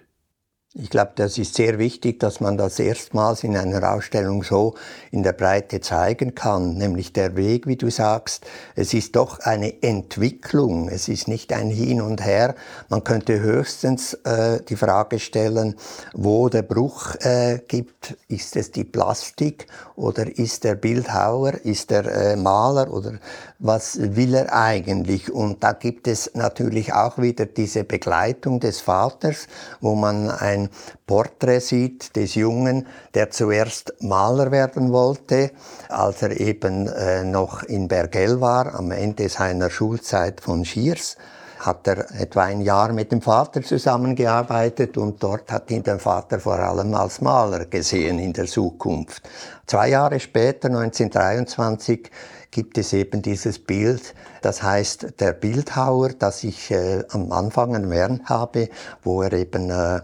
Ich 0.74 0.88
glaube, 0.88 1.12
das 1.16 1.36
ist 1.36 1.54
sehr 1.54 1.78
wichtig, 1.78 2.18
dass 2.18 2.40
man 2.40 2.56
das 2.56 2.78
erstmals 2.78 3.44
in 3.44 3.58
einer 3.58 3.92
Ausstellung 3.92 4.42
so 4.42 4.74
in 5.10 5.22
der 5.22 5.34
Breite 5.34 5.82
zeigen 5.82 6.34
kann, 6.34 6.78
nämlich 6.78 7.12
der 7.12 7.36
Weg, 7.36 7.66
wie 7.66 7.76
du 7.76 7.90
sagst. 7.90 8.46
Es 8.74 8.94
ist 8.94 9.14
doch 9.14 9.40
eine 9.40 9.82
Entwicklung, 9.82 10.88
es 10.88 11.08
ist 11.08 11.28
nicht 11.28 11.52
ein 11.52 11.68
Hin 11.68 12.00
und 12.00 12.24
Her. 12.24 12.54
Man 12.88 13.04
könnte 13.04 13.38
höchstens 13.40 14.14
äh, 14.24 14.62
die 14.66 14.76
Frage 14.76 15.18
stellen, 15.18 15.74
wo 16.14 16.48
der 16.48 16.62
Bruch 16.62 17.16
äh, 17.16 17.58
gibt. 17.68 18.16
Ist 18.28 18.56
es 18.56 18.70
die 18.70 18.84
Plastik 18.84 19.66
oder 19.94 20.26
ist 20.38 20.64
der 20.64 20.76
Bildhauer, 20.76 21.52
ist 21.64 21.90
der 21.90 22.06
äh, 22.06 22.36
Maler 22.36 22.90
oder 22.90 23.18
was 23.58 23.98
will 24.00 24.34
er 24.34 24.54
eigentlich? 24.54 25.30
Und 25.30 25.62
da 25.62 25.72
gibt 25.72 26.08
es 26.08 26.30
natürlich 26.34 26.94
auch 26.94 27.18
wieder 27.18 27.44
diese 27.44 27.84
Begleitung 27.84 28.58
des 28.58 28.80
Vaters, 28.80 29.48
wo 29.82 29.94
man 29.94 30.30
ein 30.30 30.61
ein 30.62 30.70
Porträt 31.06 31.60
sieht 31.60 32.16
des 32.16 32.34
Jungen, 32.34 32.86
der 33.14 33.30
zuerst 33.30 33.94
Maler 34.00 34.50
werden 34.50 34.92
wollte, 34.92 35.50
als 35.88 36.22
er 36.22 36.38
eben 36.40 36.88
äh, 36.88 37.24
noch 37.24 37.62
in 37.62 37.88
Bergell 37.88 38.40
war, 38.40 38.74
am 38.74 38.90
Ende 38.90 39.28
seiner 39.28 39.70
Schulzeit 39.70 40.40
von 40.40 40.64
Schiers 40.64 41.16
hat 41.64 41.86
er 41.86 42.10
etwa 42.20 42.42
ein 42.42 42.60
Jahr 42.60 42.92
mit 42.92 43.12
dem 43.12 43.22
Vater 43.22 43.62
zusammengearbeitet 43.62 44.98
und 44.98 45.22
dort 45.22 45.50
hat 45.52 45.70
ihn 45.70 45.82
der 45.82 45.98
Vater 45.98 46.40
vor 46.40 46.58
allem 46.58 46.92
als 46.94 47.20
Maler 47.20 47.66
gesehen 47.66 48.18
in 48.18 48.32
der 48.32 48.46
Zukunft. 48.46 49.22
Zwei 49.66 49.90
Jahre 49.90 50.18
später, 50.18 50.68
1923, 50.68 52.10
gibt 52.50 52.76
es 52.78 52.92
eben 52.92 53.22
dieses 53.22 53.58
Bild, 53.58 54.14
das 54.42 54.62
heißt 54.62 55.20
der 55.20 55.32
Bildhauer, 55.32 56.10
das 56.10 56.44
ich 56.44 56.70
äh, 56.70 57.02
am 57.10 57.32
Anfang 57.32 57.74
erwähnt 57.74 58.28
habe, 58.28 58.68
wo 59.02 59.22
er 59.22 59.32
eben 59.32 59.70
äh, 59.70 60.00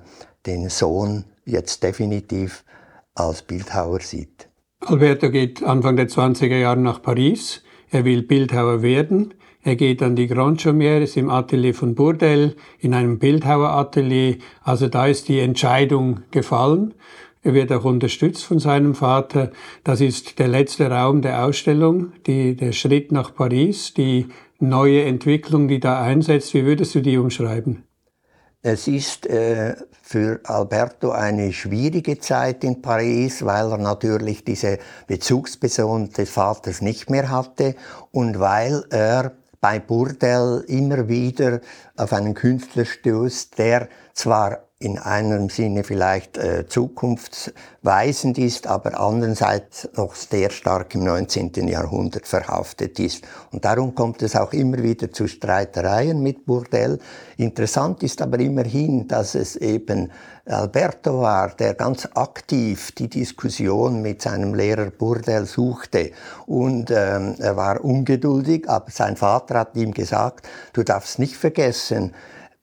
den 0.49 0.69
Sohn 0.71 1.25
jetzt 1.45 1.83
definitiv 1.83 2.65
als 3.15 3.43
Bildhauer 3.43 4.01
sieht. 4.01 4.49
Alberto 4.81 5.31
geht 5.31 5.63
Anfang 5.63 5.97
der 5.97 6.09
20er 6.09 6.57
Jahre 6.57 6.81
nach 6.81 7.03
Paris. 7.03 7.63
Er 7.91 8.05
will 8.05 8.23
Bildhauer 8.23 8.83
werden. 8.83 9.35
Er 9.63 9.77
geht 9.77 10.03
an 10.03 10.17
die 10.17 10.29
Grand 10.29 10.61
Chaumières 10.61 11.17
im 11.17 11.31
Atelier 11.31 11.75
von 11.75 11.95
Bourdelle, 11.95 12.55
in 12.79 12.95
einem 12.95 13.19
Bildhaueratelier. 13.19 14.37
Also 14.63 14.89
da 14.89 15.07
ist 15.07 15.29
die 15.29 15.41
Entscheidung 15.41 16.21
gefallen. 16.31 16.95
Er 17.43 17.55
wird 17.55 17.73
auch 17.73 17.85
unterstützt 17.85 18.45
von 18.45 18.59
seinem 18.59 18.95
Vater. 18.95 19.51
Das 19.85 20.01
ist 20.01 20.39
der 20.39 20.49
letzte 20.49 20.91
Raum 20.91 21.23
der 21.23 21.45
Ausstellung, 21.45 22.13
die, 22.27 22.57
der 22.57 22.73
Schritt 22.73 23.13
nach 23.13 23.35
Paris, 23.35 23.95
die 23.95 24.27
neue 24.59 25.05
Entwicklung, 25.05 25.69
die 25.69 25.81
da 25.81 26.01
einsetzt. 26.01 26.55
Wie 26.55 26.65
würdest 26.65 26.95
du 26.95 27.01
die 27.01 27.19
umschreiben? 27.19 27.88
Es 28.71 28.87
ist 28.87 29.25
äh, 29.25 29.77
für 30.03 30.41
Alberto 30.45 31.11
eine 31.11 31.55
schwierige 31.55 32.19
Zeit 32.19 32.65
in 32.65 32.83
Paris, 32.83 33.43
weil 33.43 33.73
er 33.73 33.79
natürlich 33.79 34.45
diese 34.45 34.79
Bezugsperson 35.07 36.11
des 36.11 36.29
Vaters 36.29 36.83
nicht 36.83 37.09
mehr 37.09 37.31
hatte 37.31 37.77
und 38.11 38.39
weil 38.39 38.85
er 38.91 39.33
bei 39.63 39.79
Burdell 39.79 40.65
immer 40.69 41.09
wieder 41.09 41.63
auf 41.97 42.13
einen 42.13 42.35
Künstler 42.35 42.85
stößt, 42.85 43.57
der 43.57 43.89
zwar 44.13 44.68
in 44.81 44.97
einem 44.97 45.49
Sinne 45.49 45.83
vielleicht 45.83 46.39
äh, 46.39 46.65
zukunftsweisend 46.69 48.39
ist, 48.39 48.69
aber 48.69 49.01
andererseits 49.01 49.89
noch 49.97 50.15
sehr 50.15 50.51
stark 50.51 50.95
im 50.95 51.03
19. 51.03 51.67
Jahrhundert 51.67 52.29
verhaftet 52.29 53.01
ist. 53.01 53.25
Und 53.51 53.65
darum 53.65 53.97
kommt 53.97 54.23
es 54.23 54.37
auch 54.37 54.53
immer 54.53 54.81
wieder 54.81 55.11
zu 55.11 55.27
Streitereien 55.27 56.23
mit 56.23 56.47
Burdell. 56.47 57.01
Interessant 57.39 58.05
ist 58.05 58.23
aber 58.23 58.39
immerhin, 58.39 59.09
dass 59.09 59.35
es 59.35 59.57
eben 59.57 60.13
Alberto 60.47 61.23
war, 61.23 61.49
der 61.57 61.75
ganz 61.75 62.09
aktiv 62.15 62.93
die 62.93 63.09
Diskussion 63.09 64.01
mit 64.01 64.23
seinem 64.23 64.55
Lehrer 64.55 64.91
Burdell 64.91 65.47
suchte. 65.47 66.13
Und 66.47 66.93
ähm, 66.93 67.35
er 67.41 67.57
war 67.57 67.85
ungeduldig, 67.85 68.69
aber 68.69 68.93
sein 68.93 69.17
Vater 69.17 69.59
hat 69.59 69.77
ihm 69.77 69.93
gesagt, 69.93 70.49
du 70.73 70.85
darfst 70.85 71.19
nicht 71.19 71.35
vergessen, 71.35 72.15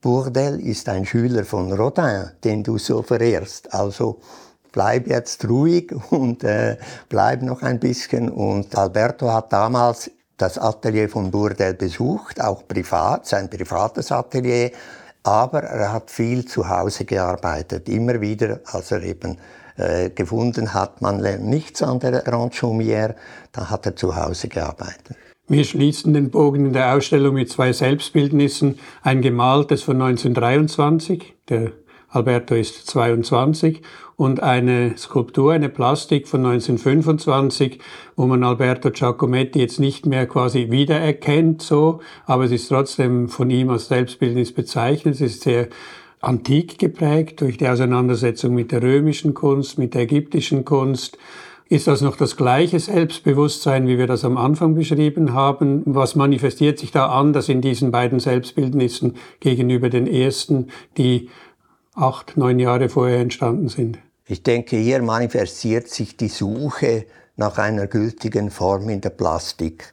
Bourdelle 0.05 0.61
ist 0.61 0.87
ein 0.87 1.03
Schüler 1.03 1.45
von 1.45 1.73
Rodin, 1.73 2.29
den 2.43 2.61
du 2.61 2.77
so 2.77 3.01
verehrst. 3.01 3.73
Also 3.73 4.19
bleib 4.71 5.07
jetzt 5.07 5.49
ruhig 5.49 5.91
und 6.11 6.43
äh, 6.43 6.77
bleib 7.09 7.41
noch 7.41 7.63
ein 7.63 7.79
bisschen. 7.79 8.29
Und 8.29 8.77
Alberto 8.77 9.33
hat 9.33 9.51
damals 9.51 10.11
das 10.37 10.59
Atelier 10.59 11.09
von 11.09 11.31
Bourdelle 11.31 11.73
besucht, 11.73 12.39
auch 12.39 12.67
privat, 12.67 13.25
sein 13.25 13.49
privates 13.49 14.11
Atelier. 14.11 14.69
Aber 15.23 15.63
er 15.63 15.91
hat 15.91 16.11
viel 16.11 16.45
zu 16.45 16.69
Hause 16.69 17.05
gearbeitet, 17.05 17.89
immer 17.89 18.21
wieder, 18.21 18.59
als 18.65 18.91
er 18.91 19.01
eben 19.01 19.39
äh, 19.75 20.11
gefunden 20.11 20.75
hat, 20.75 21.01
man 21.01 21.19
lernt 21.19 21.45
nichts 21.45 21.81
an 21.81 21.99
der 21.99 22.21
Grand 22.21 22.53
Chaumière, 22.53 23.15
da 23.51 23.71
hat 23.71 23.87
er 23.87 23.95
zu 23.95 24.15
Hause 24.15 24.49
gearbeitet. 24.49 25.17
Wir 25.47 25.63
schließen 25.63 26.11
den 26.15 26.31
Bogen 26.31 26.65
in 26.65 26.73
der 26.73 26.95
Ausstellung 26.95 27.35
mit 27.35 27.51
zwei 27.51 27.71
Selbstbildnissen. 27.71 28.79
Ein 29.03 29.21
gemaltes 29.21 29.83
von 29.83 30.01
1923, 30.01 31.35
der 31.49 31.71
Alberto 32.09 32.55
ist 32.55 32.87
22, 32.87 33.83
und 34.15 34.41
eine 34.41 34.97
Skulptur, 34.97 35.53
eine 35.53 35.69
Plastik 35.69 36.27
von 36.27 36.43
1925, 36.47 37.79
wo 38.15 38.25
man 38.25 38.43
Alberto 38.43 38.89
Giacometti 38.89 39.59
jetzt 39.59 39.79
nicht 39.79 40.07
mehr 40.07 40.25
quasi 40.25 40.71
wiedererkennt, 40.71 41.61
so, 41.61 41.99
aber 42.25 42.45
es 42.45 42.51
ist 42.51 42.69
trotzdem 42.69 43.29
von 43.29 43.51
ihm 43.51 43.69
als 43.69 43.89
Selbstbildnis 43.89 44.51
bezeichnet. 44.51 45.13
Es 45.13 45.21
ist 45.21 45.41
sehr 45.43 45.67
antik 46.21 46.79
geprägt 46.79 47.41
durch 47.41 47.57
die 47.57 47.67
Auseinandersetzung 47.67 48.55
mit 48.55 48.71
der 48.71 48.81
römischen 48.81 49.35
Kunst, 49.35 49.77
mit 49.77 49.93
der 49.93 50.01
ägyptischen 50.01 50.65
Kunst 50.65 51.19
ist 51.67 51.87
das 51.87 52.01
noch 52.01 52.15
das 52.15 52.37
gleiche 52.37 52.79
Selbstbewusstsein, 52.79 53.87
wie 53.87 53.97
wir 53.97 54.05
das 54.07 54.23
am 54.23 54.37
Anfang 54.37 54.75
beschrieben 54.75 55.33
haben? 55.33 55.81
Was 55.85 56.15
manifestiert 56.15 56.77
sich 56.77 56.91
da 56.91 57.07
anders 57.07 57.49
in 57.49 57.61
diesen 57.61 57.91
beiden 57.91 58.19
Selbstbildnissen 58.19 59.15
gegenüber 59.39 59.89
den 59.89 60.05
ersten, 60.05 60.67
die 60.97 61.29
acht, 61.95 62.37
neun 62.37 62.59
Jahre 62.59 62.89
vorher 62.89 63.19
entstanden 63.19 63.69
sind? 63.69 63.97
Ich 64.27 64.43
denke, 64.43 64.77
hier 64.77 65.01
manifestiert 65.01 65.87
sich 65.87 66.17
die 66.17 66.29
Suche 66.29 67.05
nach 67.35 67.57
einer 67.57 67.87
gültigen 67.87 68.51
Form 68.51 68.89
in 68.89 69.01
der 69.01 69.09
Plastik. 69.09 69.91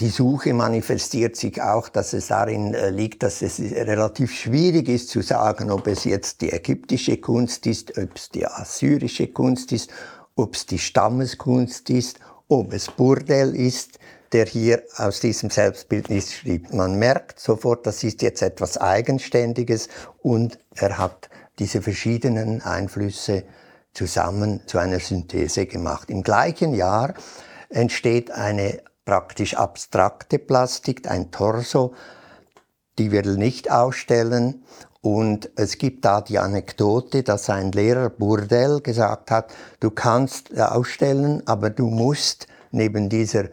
Die 0.00 0.10
Suche 0.10 0.54
manifestiert 0.54 1.34
sich 1.34 1.60
auch, 1.60 1.88
dass 1.88 2.12
es 2.12 2.28
darin 2.28 2.72
äh, 2.72 2.90
liegt, 2.90 3.24
dass 3.24 3.42
es 3.42 3.58
relativ 3.58 4.32
schwierig 4.32 4.88
ist 4.88 5.08
zu 5.08 5.22
sagen, 5.22 5.72
ob 5.72 5.88
es 5.88 6.04
jetzt 6.04 6.40
die 6.40 6.52
ägyptische 6.52 7.16
Kunst 7.16 7.66
ist, 7.66 7.98
ob 7.98 8.14
es 8.14 8.30
die 8.30 8.46
assyrische 8.46 9.26
Kunst 9.26 9.72
ist, 9.72 9.90
ob 10.38 10.54
es 10.54 10.66
die 10.66 10.78
Stammeskunst 10.78 11.90
ist, 11.90 12.20
ob 12.46 12.72
es 12.72 12.86
Burdell 12.90 13.56
ist, 13.56 13.98
der 14.32 14.46
hier 14.46 14.82
aus 14.96 15.20
diesem 15.20 15.50
Selbstbildnis 15.50 16.32
schrieb. 16.32 16.72
Man 16.72 16.98
merkt 16.98 17.40
sofort, 17.40 17.86
das 17.86 18.04
ist 18.04 18.22
jetzt 18.22 18.42
etwas 18.42 18.78
Eigenständiges 18.78 19.88
und 20.22 20.58
er 20.76 20.96
hat 20.96 21.28
diese 21.58 21.82
verschiedenen 21.82 22.62
Einflüsse 22.62 23.44
zusammen 23.92 24.60
zu 24.66 24.78
einer 24.78 25.00
Synthese 25.00 25.66
gemacht. 25.66 26.08
Im 26.08 26.22
gleichen 26.22 26.72
Jahr 26.72 27.14
entsteht 27.68 28.30
eine 28.30 28.80
praktisch 29.04 29.54
abstrakte 29.54 30.38
Plastik, 30.38 31.10
ein 31.10 31.32
Torso, 31.32 31.94
die 32.98 33.10
wir 33.10 33.22
nicht 33.22 33.72
ausstellen. 33.72 34.62
Und 35.00 35.50
es 35.56 35.78
gibt 35.78 36.04
da 36.04 36.20
die 36.20 36.38
Anekdote, 36.38 37.22
dass 37.22 37.50
ein 37.50 37.70
Lehrer 37.72 38.10
Burdell 38.10 38.80
gesagt 38.80 39.30
hat, 39.30 39.52
du 39.80 39.90
kannst 39.90 40.58
ausstellen, 40.58 41.42
aber 41.46 41.70
du 41.70 41.86
musst 41.86 42.48
neben 42.72 43.08
dieser 43.08 43.44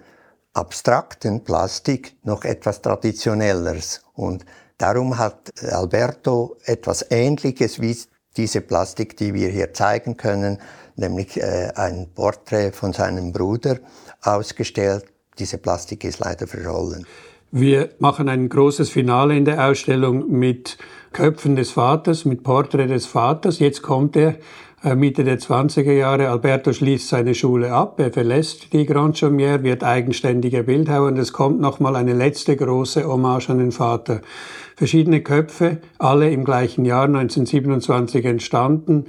abstrakten 0.53 1.43
Plastik 1.43 2.15
noch 2.23 2.45
etwas 2.45 2.81
Traditionelleres. 2.81 4.01
Und 4.13 4.45
darum 4.77 5.17
hat 5.17 5.51
Alberto 5.63 6.57
etwas 6.63 7.05
Ähnliches 7.11 7.79
wie 7.79 7.95
diese 8.37 8.61
Plastik, 8.61 9.15
die 9.17 9.33
wir 9.33 9.49
hier 9.49 9.73
zeigen 9.73 10.17
können, 10.17 10.59
nämlich 10.95 11.37
äh, 11.41 11.71
ein 11.75 12.07
Porträt 12.13 12.71
von 12.71 12.93
seinem 12.93 13.31
Bruder 13.31 13.79
ausgestellt, 14.21 15.05
diese 15.37 15.57
Plastik 15.57 16.03
ist 16.03 16.19
leider 16.19 16.47
verrollen. 16.47 17.05
Wir 17.51 17.89
machen 17.99 18.27
ein 18.27 18.49
großes 18.49 18.89
Finale 18.89 19.37
in 19.37 19.45
der 19.45 19.67
Ausstellung 19.67 20.29
mit 20.29 20.77
Köpfen 21.13 21.55
des 21.55 21.71
Vaters, 21.71 22.25
mit 22.25 22.43
Porträt 22.43 22.87
des 22.87 23.05
Vaters. 23.05 23.59
Jetzt 23.59 23.81
kommt 23.81 24.15
er 24.17 24.35
Mitte 24.93 25.23
der 25.23 25.39
20er 25.39 25.93
Jahre. 25.93 26.29
Alberto 26.29 26.71
schließt 26.71 27.07
seine 27.07 27.33
Schule 27.33 27.71
ab, 27.71 27.99
er 27.99 28.13
verlässt 28.13 28.71
die 28.71 28.85
Grand 28.85 29.17
Chaumière, 29.17 29.63
wird 29.63 29.83
eigenständiger 29.83 30.61
Bildhauer 30.61 31.07
und 31.07 31.17
es 31.17 31.33
kommt 31.33 31.59
nochmal 31.59 31.95
eine 31.95 32.13
letzte 32.13 32.55
große 32.55 33.07
Hommage 33.07 33.49
an 33.49 33.57
den 33.57 33.71
Vater. 33.71 34.21
Verschiedene 34.75 35.21
Köpfe, 35.21 35.77
alle 35.97 36.29
im 36.29 36.43
gleichen 36.43 36.85
Jahr 36.85 37.05
1927 37.05 38.25
entstanden. 38.25 39.05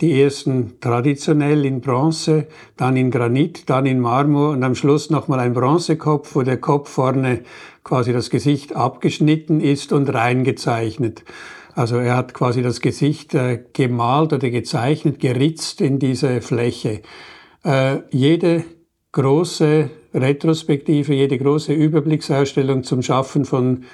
Die 0.00 0.20
ersten 0.20 0.80
traditionell 0.80 1.64
in 1.64 1.80
Bronze, 1.80 2.46
dann 2.76 2.96
in 2.96 3.12
Granit, 3.12 3.70
dann 3.70 3.86
in 3.86 4.00
Marmor 4.00 4.50
und 4.50 4.64
am 4.64 4.74
Schluss 4.74 5.10
nochmal 5.10 5.38
ein 5.38 5.52
Bronzekopf, 5.52 6.34
wo 6.34 6.42
der 6.42 6.56
Kopf 6.56 6.88
vorne 6.88 7.42
quasi 7.84 8.12
das 8.12 8.30
Gesicht 8.30 8.74
abgeschnitten 8.74 9.60
ist 9.60 9.92
und 9.92 10.12
reingezeichnet. 10.12 11.22
Also 11.74 11.96
er 11.96 12.16
hat 12.16 12.34
quasi 12.34 12.62
das 12.62 12.80
Gesicht 12.80 13.34
äh, 13.34 13.64
gemalt 13.72 14.32
oder 14.32 14.50
gezeichnet, 14.50 15.20
geritzt 15.20 15.80
in 15.80 15.98
diese 15.98 16.40
Fläche. 16.40 17.02
Äh, 17.64 17.98
jede 18.10 18.64
große 19.12 19.90
Retrospektive, 20.14 21.14
jede 21.14 21.38
große 21.38 21.72
Überblicksausstellung 21.72 22.82
zum 22.82 23.02
Schaffen 23.02 23.44
von 23.44 23.84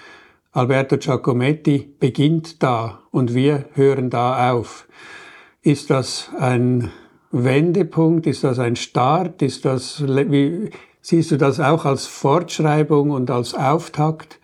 Alberto 0.53 0.97
Giacometti 0.97 1.97
beginnt 1.99 2.63
da 2.63 3.03
und 3.11 3.35
wir 3.35 3.67
hören 3.75 4.09
da 4.09 4.53
auf. 4.53 4.89
Ist 5.63 5.91
das 5.91 6.31
ein 6.39 6.91
Wendepunkt? 7.31 8.27
Ist 8.27 8.45
das 8.45 8.59
ein 8.59 8.77
Start? 8.77 9.43
Ist 9.43 9.65
das, 9.67 10.03
wie, 10.07 10.71
siehst 11.03 11.31
du 11.31 11.37
das 11.37 11.61
auch 11.61 11.85
als 11.85 12.07
Fortschreibung 12.07 13.11
und 13.11 13.31
als 13.31 13.53
Auftakt? 13.53 14.39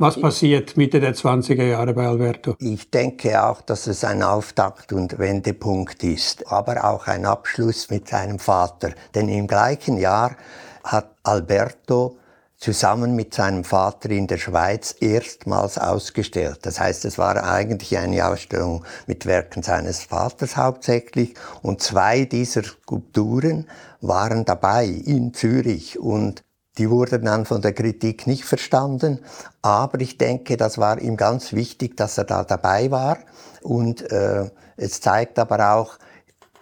Was 0.00 0.20
passiert 0.20 0.76
Mitte 0.76 1.00
der 1.00 1.12
20er 1.12 1.64
Jahre 1.64 1.92
bei 1.92 2.06
Alberto? 2.06 2.54
Ich 2.60 2.88
denke 2.88 3.42
auch, 3.42 3.60
dass 3.62 3.88
es 3.88 4.04
ein 4.04 4.22
Auftakt 4.22 4.92
und 4.92 5.18
Wendepunkt 5.18 6.04
ist, 6.04 6.46
aber 6.52 6.84
auch 6.84 7.08
ein 7.08 7.26
Abschluss 7.26 7.90
mit 7.90 8.06
seinem 8.06 8.38
Vater. 8.38 8.92
Denn 9.16 9.28
im 9.28 9.48
gleichen 9.48 9.98
Jahr 9.98 10.36
hat 10.84 11.16
Alberto 11.24 12.16
zusammen 12.58 13.16
mit 13.16 13.34
seinem 13.34 13.64
Vater 13.64 14.10
in 14.10 14.28
der 14.28 14.38
Schweiz 14.38 14.94
erstmals 15.00 15.78
ausgestellt. 15.78 16.60
Das 16.62 16.78
heißt, 16.78 17.04
es 17.04 17.18
war 17.18 17.42
eigentlich 17.42 17.98
eine 17.98 18.24
Ausstellung 18.24 18.84
mit 19.08 19.26
Werken 19.26 19.64
seines 19.64 20.04
Vaters 20.04 20.56
hauptsächlich 20.56 21.34
und 21.62 21.82
zwei 21.82 22.24
dieser 22.24 22.62
Skulpturen 22.62 23.66
waren 24.00 24.44
dabei 24.44 24.86
in 24.86 25.34
Zürich 25.34 25.98
und 25.98 26.44
die 26.78 26.88
wurden 26.90 27.24
dann 27.24 27.44
von 27.44 27.60
der 27.60 27.72
Kritik 27.72 28.26
nicht 28.26 28.44
verstanden, 28.44 29.20
aber 29.62 30.00
ich 30.00 30.16
denke, 30.16 30.56
das 30.56 30.78
war 30.78 31.00
ihm 31.00 31.16
ganz 31.16 31.52
wichtig, 31.52 31.96
dass 31.96 32.18
er 32.18 32.24
da 32.24 32.44
dabei 32.44 32.90
war 32.90 33.18
und 33.62 34.10
äh, 34.10 34.50
es 34.76 35.00
zeigt 35.00 35.38
aber 35.38 35.74
auch, 35.74 35.98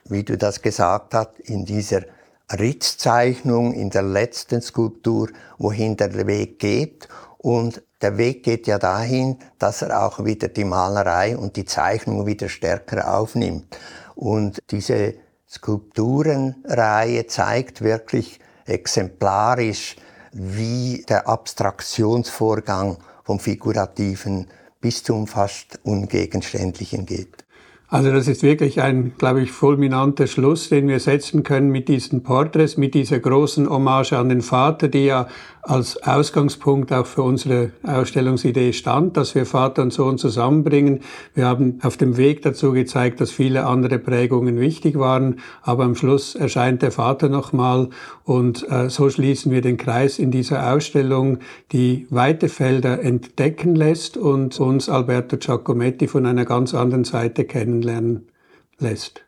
wie 0.05 0.24
du 0.24 0.38
das 0.38 0.62
gesagt 0.62 1.14
hast, 1.14 1.38
in 1.40 1.64
dieser 1.64 2.02
Ritzzeichnung 2.52 3.72
in 3.72 3.90
der 3.90 4.02
letzten 4.02 4.62
Skulptur, 4.62 5.29
wohin 5.59 5.96
der 5.96 6.26
Weg 6.26 6.59
geht. 6.59 7.09
Und 7.38 7.83
der 8.02 8.18
Weg 8.18 8.44
geht 8.44 8.66
ja 8.66 8.79
dahin, 8.79 9.38
dass 9.59 9.83
er 9.83 10.05
auch 10.05 10.24
wieder 10.24 10.48
die 10.48 10.64
Malerei 10.64 11.37
und 11.37 11.57
die 11.57 11.64
Zeichnung 11.64 12.26
wieder 12.26 12.48
stärker 12.48 13.16
aufnimmt. 13.16 13.76
Und 14.14 14.59
diese 14.70 15.14
Skulpturenreihe 15.48 17.26
zeigt 17.26 17.83
wirklich 17.83 18.40
exemplarisch, 18.64 19.96
wie 20.38 21.05
der 21.09 21.29
Abstraktionsvorgang 21.29 22.99
vom 23.25 23.40
Figurativen 23.40 24.46
bis 24.81 25.03
zum 25.03 25.27
fast 25.27 25.81
Ungegenständlichen 25.83 27.07
geht. 27.07 27.46
Also 27.88 28.11
das 28.12 28.27
ist 28.27 28.42
wirklich 28.42 28.81
ein, 28.81 29.14
glaube 29.16 29.42
ich, 29.42 29.53
fulminanter 29.53 30.27
Schluss, 30.27 30.68
den 30.68 30.88
wir 30.88 30.99
setzen 30.99 31.44
können 31.44 31.70
mit 31.70 31.88
diesen 31.88 32.25
Porträts, 32.25 32.77
mit 32.77 32.94
dieser 32.94 33.20
großen 33.20 33.70
Hommage 33.70 34.12
an 34.12 34.29
den 34.29 34.42
Vater, 34.42 34.88
die 34.88 35.07
ja 35.07 35.29
als 35.66 36.00
Ausgangspunkt 36.02 36.92
auch 36.92 37.07
für 37.07 37.22
unsere 37.22 37.72
Ausstellungsidee 37.83 38.72
stand, 38.72 39.16
dass 39.16 39.35
wir 39.35 39.46
Vater 39.46 39.83
und 39.83 39.92
Sohn 39.92 40.16
zusammenbringen. 40.16 41.00
Wir 41.35 41.46
haben 41.46 41.81
auf 41.83 41.96
dem 41.96 42.16
Weg 42.16 42.42
dazu 42.42 42.72
gezeigt, 42.72 43.20
dass 43.20 43.33
viele 43.33 43.66
andere 43.66 43.98
Prägungen 43.98 44.61
wichtig 44.61 44.96
waren, 44.96 45.40
aber 45.62 45.83
am 45.85 45.96
Schluss 45.96 46.37
erscheint 46.37 46.83
der 46.83 46.92
Vater 46.92 47.29
nochmal 47.29 47.88
und 48.22 48.64
äh, 48.70 48.88
so 48.90 49.11
schließen 49.11 49.50
wir 49.50 49.61
den 49.61 49.76
Kreis 49.76 50.20
in 50.20 50.31
dieser 50.31 50.72
Ausstellung, 50.72 51.38
die 51.72 52.07
weite 52.11 52.48
Felder 52.48 53.02
entdecken 53.02 53.74
lässt 53.74 54.16
und 54.16 54.61
uns 54.61 54.88
Alberto 54.88 55.37
Giacometti 55.37 56.07
von 56.07 56.26
einer 56.26 56.44
ganz 56.44 56.74
anderen 56.74 57.05
Seite 57.05 57.44
kennenlernen 57.44 58.29
lässt. 58.79 59.26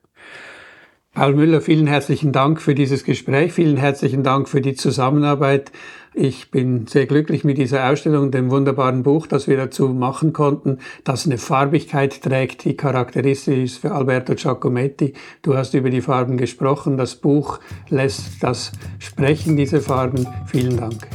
Paul 1.18 1.34
Müller, 1.34 1.60
vielen 1.60 1.88
herzlichen 1.88 2.30
Dank 2.30 2.62
für 2.62 2.76
dieses 2.76 3.02
Gespräch, 3.02 3.52
vielen 3.52 3.76
herzlichen 3.76 4.22
Dank 4.22 4.48
für 4.48 4.60
die 4.60 4.74
Zusammenarbeit. 4.74 5.72
Ich 6.14 6.50
bin 6.50 6.86
sehr 6.86 7.06
glücklich 7.06 7.44
mit 7.44 7.58
dieser 7.58 7.90
Ausstellung, 7.90 8.30
dem 8.30 8.50
wunderbaren 8.50 9.02
Buch, 9.02 9.26
das 9.26 9.46
wir 9.46 9.56
dazu 9.56 9.88
machen 9.88 10.32
konnten, 10.32 10.78
das 11.04 11.26
eine 11.26 11.38
Farbigkeit 11.38 12.22
trägt, 12.22 12.64
die 12.64 12.76
charakteristisch 12.76 13.58
ist 13.58 13.78
für 13.78 13.92
Alberto 13.92 14.34
Giacometti. 14.34 15.14
Du 15.42 15.56
hast 15.56 15.74
über 15.74 15.90
die 15.90 16.00
Farben 16.00 16.36
gesprochen. 16.36 16.96
Das 16.96 17.14
Buch 17.14 17.60
lässt 17.88 18.42
das 18.42 18.72
sprechen, 18.98 19.56
diese 19.56 19.80
Farben. 19.80 20.26
Vielen 20.46 20.76
Dank. 20.76 21.06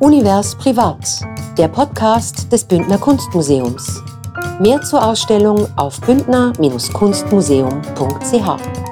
Univers 0.00 0.56
Privat, 0.56 1.20
der 1.58 1.68
Podcast 1.68 2.50
des 2.52 2.64
Bündner 2.64 2.98
Kunstmuseums. 2.98 4.02
Mehr 4.60 4.80
zur 4.82 5.04
Ausstellung 5.04 5.66
auf 5.76 6.00
bündner-kunstmuseum.ch. 6.00 8.87